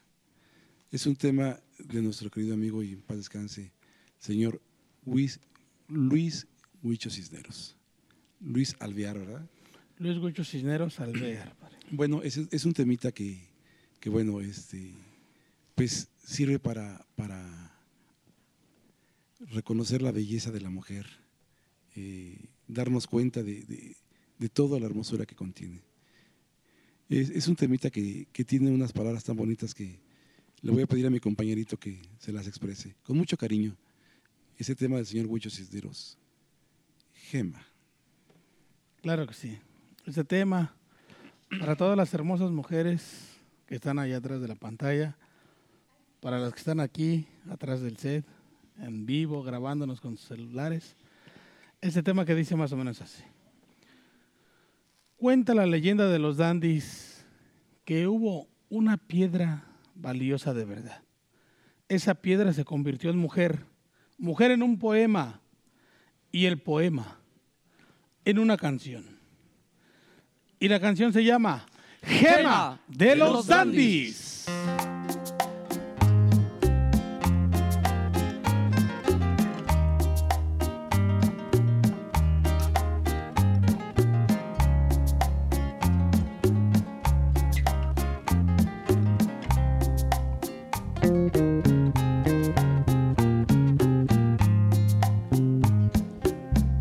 [0.91, 3.71] Es un tema de nuestro querido amigo y en paz descanse,
[4.19, 4.61] señor
[5.07, 5.39] Luis,
[5.87, 6.45] Luis
[6.83, 7.75] Huicho Cisneros.
[8.41, 9.49] Luis Alvear, ¿verdad?
[9.97, 11.55] Luis Gucho Cisneros Alvear.
[11.89, 13.56] Bueno, es, es un temita que,
[13.99, 14.93] que, bueno, este,
[15.75, 17.73] pues sirve para, para
[19.51, 21.07] reconocer la belleza de la mujer,
[21.95, 22.37] eh,
[22.67, 23.95] darnos cuenta de,
[24.39, 25.81] de- toda la hermosura que contiene.
[27.09, 29.99] Es, un temita que, que tiene unas palabras tan bonitas que
[30.61, 33.75] le voy a pedir a mi compañerito que se las exprese, con mucho cariño.
[34.57, 36.17] Ese tema del señor Huicho Cisneros,
[37.13, 37.65] Gema.
[39.01, 39.57] Claro que sí.
[40.05, 40.75] Este tema,
[41.59, 43.36] para todas las hermosas mujeres
[43.67, 45.17] que están allá atrás de la pantalla,
[46.21, 48.25] para las que están aquí, atrás del set,
[48.79, 50.95] en vivo, grabándonos con sus celulares,
[51.81, 53.23] este tema que dice más o menos así.
[55.17, 57.25] Cuenta la leyenda de los dandis
[57.85, 59.65] que hubo una piedra
[59.95, 61.01] valiosa de verdad.
[61.89, 63.65] Esa piedra se convirtió en mujer,
[64.17, 65.41] mujer en un poema
[66.31, 67.19] y el poema
[68.25, 69.05] en una canción.
[70.59, 71.65] Y la canción se llama
[72.07, 74.45] Gema de los Dandis.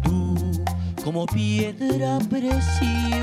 [0.03, 0.37] tú
[1.05, 3.16] como piedra preciosa,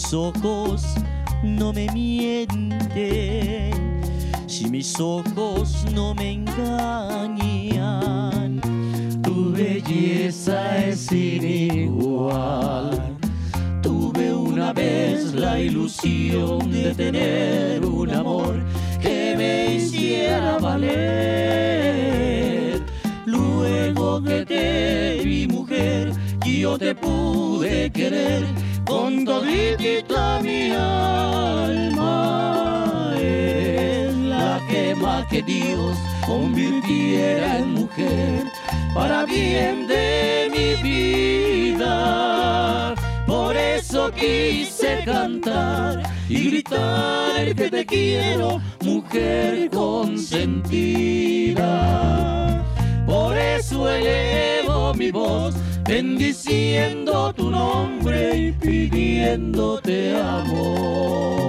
[0.00, 0.82] mis ojos
[1.42, 3.70] no me mienten,
[4.46, 7.42] si mis ojos no me engañan,
[9.22, 13.18] tu belleza es sin igual.
[13.82, 18.58] Tuve una vez la ilusión de tener un amor
[19.02, 22.00] que me hiciera valer.
[23.26, 26.12] Luego que te vi mujer,
[26.46, 32.12] yo te pude querer con toditita mi alma.
[33.16, 38.46] Es la gema que Dios convirtiera en mujer
[38.92, 42.96] para bien de mi vida.
[43.26, 51.62] Por eso quise cantar y gritar que te quiero, mujer consentida.
[53.06, 55.54] Por eso elevo mi voz,
[55.90, 61.40] bendiciendo tu nombre y pidiéndote amor.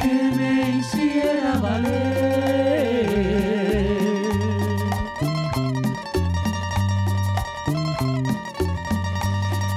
[0.00, 2.14] Que me hiciera valer.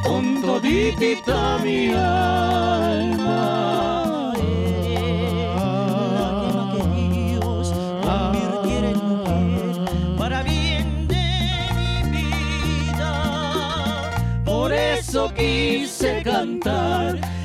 [0.06, 2.47] con toditita mi alma.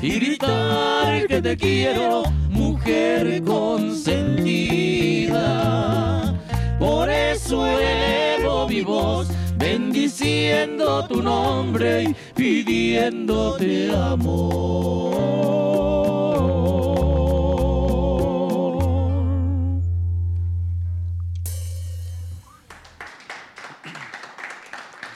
[0.03, 5.31] Y gritar que te quiero, mujer consentida.
[6.77, 15.13] Por eso elevo mi voz, bendiciendo tu nombre y pidiéndote amor.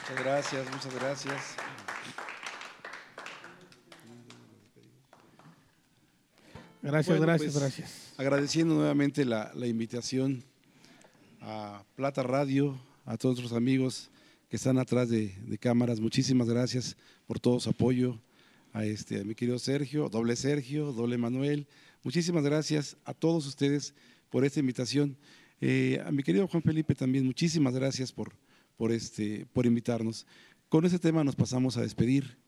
[0.00, 1.57] Muchas gracias, muchas gracias.
[6.88, 8.14] Gracias, Bueno, gracias, pues, gracias.
[8.16, 10.42] Agradeciendo nuevamente la, la invitación
[11.42, 14.10] a Plata Radio, a todos nuestros amigos
[14.48, 16.00] que están atrás de, de cámaras.
[16.00, 18.18] Muchísimas gracias por todo su apoyo.
[18.72, 21.66] A, este, a mi querido Sergio, doble Sergio, doble Manuel.
[22.04, 23.92] Muchísimas gracias a todos ustedes
[24.30, 25.18] por esta invitación.
[25.60, 28.32] Eh, a mi querido Juan Felipe también, muchísimas gracias por,
[28.78, 30.26] por, este, por invitarnos.
[30.70, 32.38] Con este tema nos pasamos a despedir.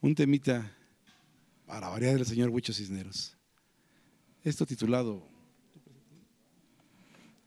[0.00, 0.72] Un temita
[1.66, 3.37] para variar del señor Huicho Cisneros.
[4.44, 5.22] Esto titulado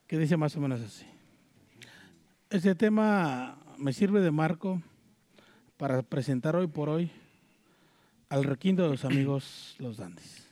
[0.08, 1.06] que dice más o menos así.
[2.50, 4.82] Este tema me sirve de marco
[5.78, 7.10] para presentar hoy por hoy
[8.28, 10.50] al requinto de los amigos los Dandis,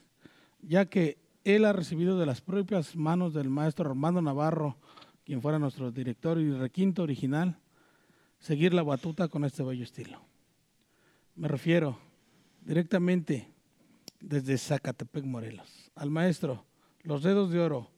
[0.62, 4.78] ya que él ha recibido de las propias manos del maestro Armando Navarro,
[5.24, 7.58] quien fuera nuestro director y requinto original,
[8.38, 10.22] seguir la batuta con este bello estilo.
[11.36, 11.98] Me refiero
[12.62, 13.46] directamente
[14.20, 16.64] desde Zacatepec, Morelos, al maestro
[17.02, 17.90] Los Dedos de Oro,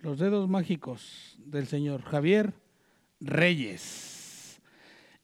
[0.00, 2.54] los dedos mágicos del señor Javier
[3.20, 4.60] Reyes.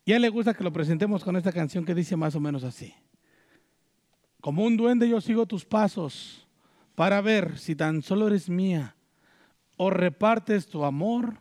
[0.06, 2.92] Ya le gusta que lo presentemos con esta canción que dice más o menos así.
[4.40, 6.46] Como un duende yo sigo tus pasos
[6.94, 8.96] para ver si tan solo eres mía
[9.76, 11.38] o repartes tu amor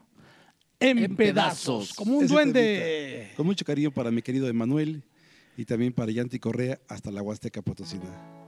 [0.80, 1.90] en, En pedazos.
[1.90, 1.94] pedazos.
[1.96, 3.32] Como un Ese duende.
[3.36, 5.04] Con mucho cariño para mi querido Emanuel
[5.58, 8.43] y también para Yanti Correa hasta la Huasteca Potosina.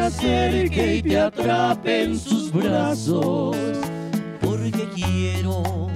[0.00, 3.56] Acerque y te atrape en sus brazos
[4.40, 5.88] porque quiero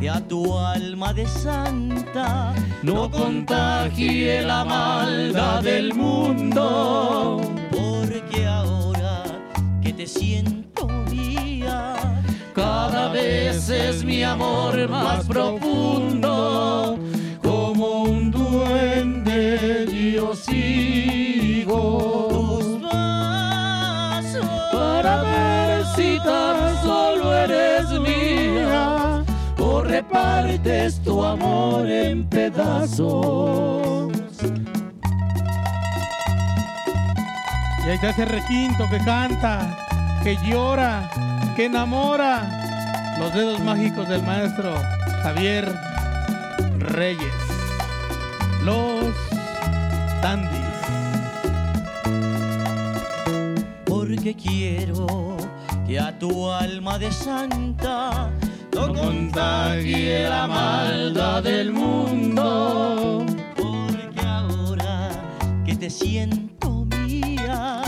[0.00, 7.40] que a tu alma de santa no contagie la maldad del mundo.
[7.70, 9.24] porque ahora
[9.82, 11.94] que te siento mía
[12.54, 16.37] Cada vez es mi amor más profundo.
[30.58, 34.12] Repartes tu amor en pedazos.
[37.84, 39.76] Y ahí está ese requinto que canta,
[40.22, 41.10] que llora,
[41.56, 43.16] que enamora.
[43.18, 44.74] Los dedos mágicos del maestro
[45.22, 45.74] Javier
[46.78, 47.34] Reyes.
[48.64, 49.14] Los
[50.22, 50.58] Dandis.
[53.86, 55.36] porque quiero
[55.86, 58.30] que a tu alma de santa
[58.78, 63.26] No contagie la maldad del mundo.
[63.56, 65.10] porque ahora
[65.66, 67.82] que te siento mía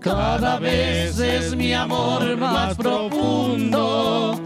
[0.00, 4.41] Cada vez es mi amor más profundo.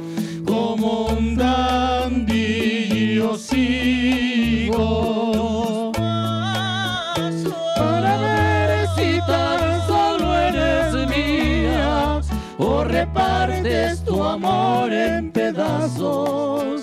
[14.37, 16.83] Amor en pedazos.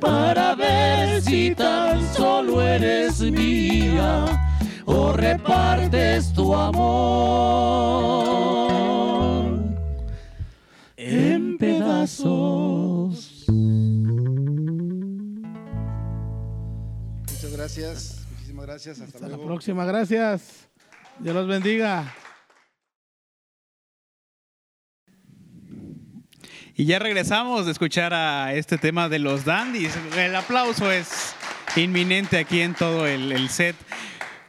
[0.00, 4.24] Para ver si tan solo eres mía
[4.84, 6.84] o repartes tu amor
[10.96, 13.44] en pedazos.
[17.28, 19.00] Muchas gracias, muchísimas gracias.
[19.00, 19.46] Hasta, Hasta la luego.
[19.46, 20.68] próxima, gracias.
[21.18, 22.12] Dios los bendiga.
[26.76, 29.92] Y ya regresamos de escuchar a este tema de los dandies.
[30.16, 31.34] El aplauso es
[31.76, 33.76] inminente aquí en todo el, el set.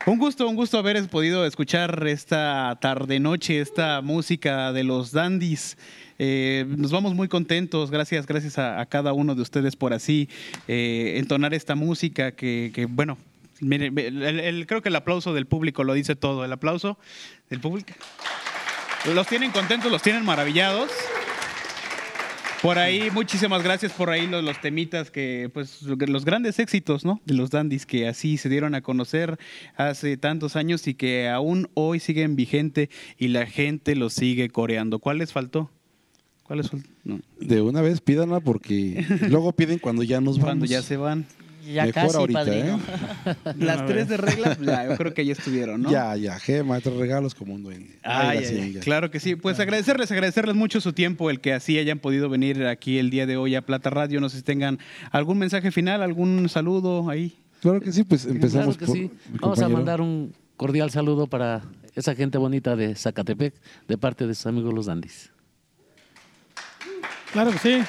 [0.08, 5.78] Un gusto, un gusto haber podido escuchar esta tarde-noche, esta música de los dandies.
[6.18, 10.30] Eh, nos vamos muy contentos, gracias, gracias a, cada uno de ustedes por así
[10.68, 13.18] eh, entonar esta música que, bueno,
[13.62, 16.98] el- creo que el aplauso del público lo dice todo, el aplauso
[17.50, 17.94] del público.
[19.14, 20.90] Los tienen contentos, los tienen maravillados.
[22.66, 27.22] Por ahí, muchísimas gracias por ahí los, los temitas que, pues, los grandes éxitos, ¿no?
[27.24, 29.38] De los dandies que así se dieron a conocer
[29.76, 32.90] hace tantos años y que aún hoy siguen vigente
[33.20, 34.98] y la gente los sigue coreando.
[34.98, 35.70] ¿Cuál les faltó?
[36.42, 36.90] ¿Cuál les faltó?
[37.04, 37.20] No.
[37.40, 40.46] De una vez pídanla porque luego piden cuando ya nos vamos.
[40.46, 41.28] Cuando ya se van.
[41.74, 42.80] Ya Mejor casi, ahorita, padrino.
[43.26, 43.36] ¿eh?
[43.58, 45.92] Las tres de reglas, pues, ya, yo creo que ya estuvieron, ¿no?
[45.92, 47.98] Ya, ya, gema, tres regalos como un duende.
[48.04, 48.82] Ay, ay, ya.
[48.82, 49.36] claro que sí.
[49.36, 53.26] Pues agradecerles, agradecerles mucho su tiempo, el que así hayan podido venir aquí el día
[53.26, 54.22] de hoy a Plata Radio.
[54.22, 54.80] No sé si tengan
[55.12, 57.38] algún mensaje final, algún saludo ahí.
[57.62, 59.12] Claro que sí, pues empezamos Claro que por sí.
[59.42, 61.64] Vamos a mandar un cordial saludo para
[61.96, 63.56] esa gente bonita de Zacatepec,
[63.88, 65.32] de parte de sus amigos los Dandis.
[67.32, 67.82] Claro que sí.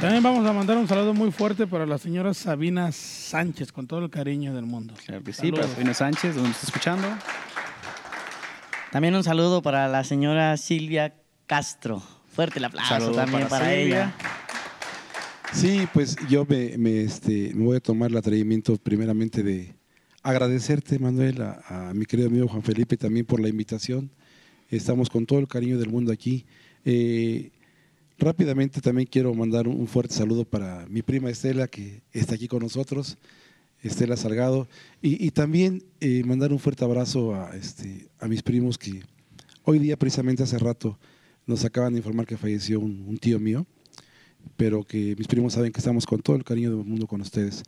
[0.00, 4.04] También vamos a mandar un saludo muy fuerte para la señora Sabina Sánchez, con todo
[4.04, 4.94] el cariño del mundo.
[5.04, 7.08] Claro que sí, para Sabino Sánchez, donde está escuchando.
[8.92, 11.14] También un saludo para la señora Silvia
[11.46, 12.00] Castro.
[12.32, 14.14] Fuerte el aplauso Saludo también para ella.
[15.52, 19.74] Sí, pues yo me, me, este, me voy a tomar el atrevimiento primeramente de
[20.22, 24.10] agradecerte, Manuel, a, a mi querido amigo Juan Felipe también por la invitación.
[24.70, 26.44] Estamos con todo el cariño del mundo aquí.
[26.84, 27.50] Eh,
[28.18, 32.62] rápidamente también quiero mandar un, fuerte saludo para mi prima Estela, que está aquí con
[32.62, 33.18] nosotros,
[33.82, 34.68] Estela Salgado,
[35.02, 39.02] y, y también eh, mandar un fuerte abrazo a, este, a mis primos que
[39.64, 40.98] hoy día, precisamente hace rato,
[41.46, 43.66] nos acaban de informar que falleció un- un tío mío
[44.56, 47.64] pero que mis primos saben que estamos con todo el cariño del mundo con ustedes.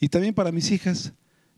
[0.00, 1.12] Y también para mis hijas,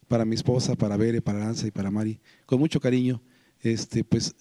[0.08, 3.22] para mi esposa, para Bere, para Aranza y para Mari, con mucho cariño,
[3.62, 4.34] este, pues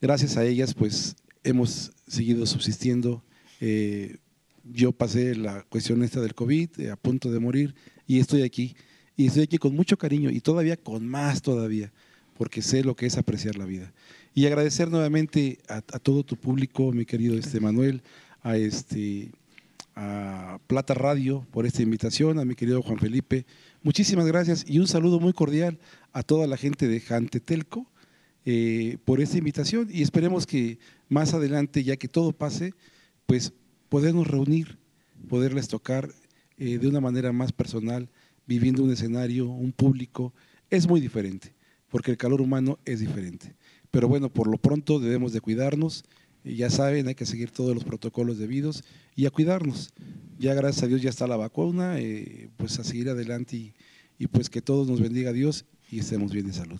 [0.00, 3.22] gracias a ellas pues hemos seguido subsistiendo,
[3.60, 4.16] eh,
[4.64, 7.74] yo pasé la cuestión esta del COVID, eh, a punto de morir,
[8.06, 8.76] y estoy aquí.
[9.16, 11.92] Y estoy aquí con mucho cariño y todavía con más todavía,
[12.36, 13.92] porque sé lo que es apreciar la vida.
[14.34, 18.02] Y agradecer nuevamente a, a todo tu público, mi querido este Manuel,
[18.42, 19.30] a este
[19.96, 23.46] a Plata Radio por esta invitación, a mi querido Juan Felipe.
[23.82, 25.78] Muchísimas gracias y un saludo muy cordial
[26.12, 27.86] a toda la gente de Jantetelco
[28.44, 30.78] eh, por esta invitación y esperemos que
[31.08, 32.74] más adelante, ya que todo pase,
[33.26, 33.52] pues
[33.88, 34.78] podernos reunir,
[35.28, 36.10] poderles tocar
[36.58, 38.08] eh, de una manera más personal,
[38.46, 40.32] viviendo un escenario, un público,
[40.70, 41.54] es muy diferente,
[41.88, 43.56] porque el calor humano es diferente.
[43.90, 46.04] Pero bueno, por lo pronto debemos de cuidarnos,
[46.44, 48.84] y ya saben, hay que seguir todos los protocolos debidos
[49.16, 49.92] y a cuidarnos.
[50.38, 53.74] Ya gracias a Dios ya está la vacuna, eh, pues a seguir adelante y,
[54.16, 56.78] y pues que todos nos bendiga Dios y estemos bien de salud.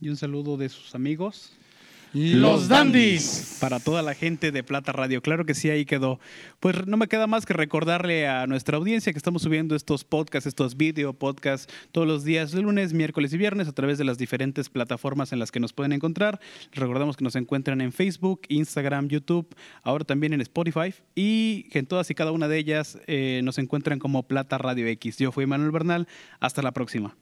[0.00, 1.52] Y un saludo de sus amigos.
[2.12, 3.58] Los Dandis.
[3.60, 5.22] Para toda la gente de Plata Radio.
[5.22, 6.18] Claro que sí, ahí quedó.
[6.58, 10.46] Pues no me queda más que recordarle a nuestra audiencia que estamos subiendo estos podcasts,
[10.46, 14.68] estos video podcasts todos los días, lunes, miércoles y viernes a través de las diferentes
[14.68, 16.40] plataformas en las que nos pueden encontrar.
[16.72, 19.46] Recordamos que nos encuentran en Facebook, Instagram, YouTube,
[19.82, 23.58] ahora también en Spotify y que en todas y cada una de ellas eh, nos
[23.58, 25.18] encuentran como Plata Radio X.
[25.18, 26.08] Yo fui Manuel Bernal.
[26.40, 27.14] Hasta la próxima.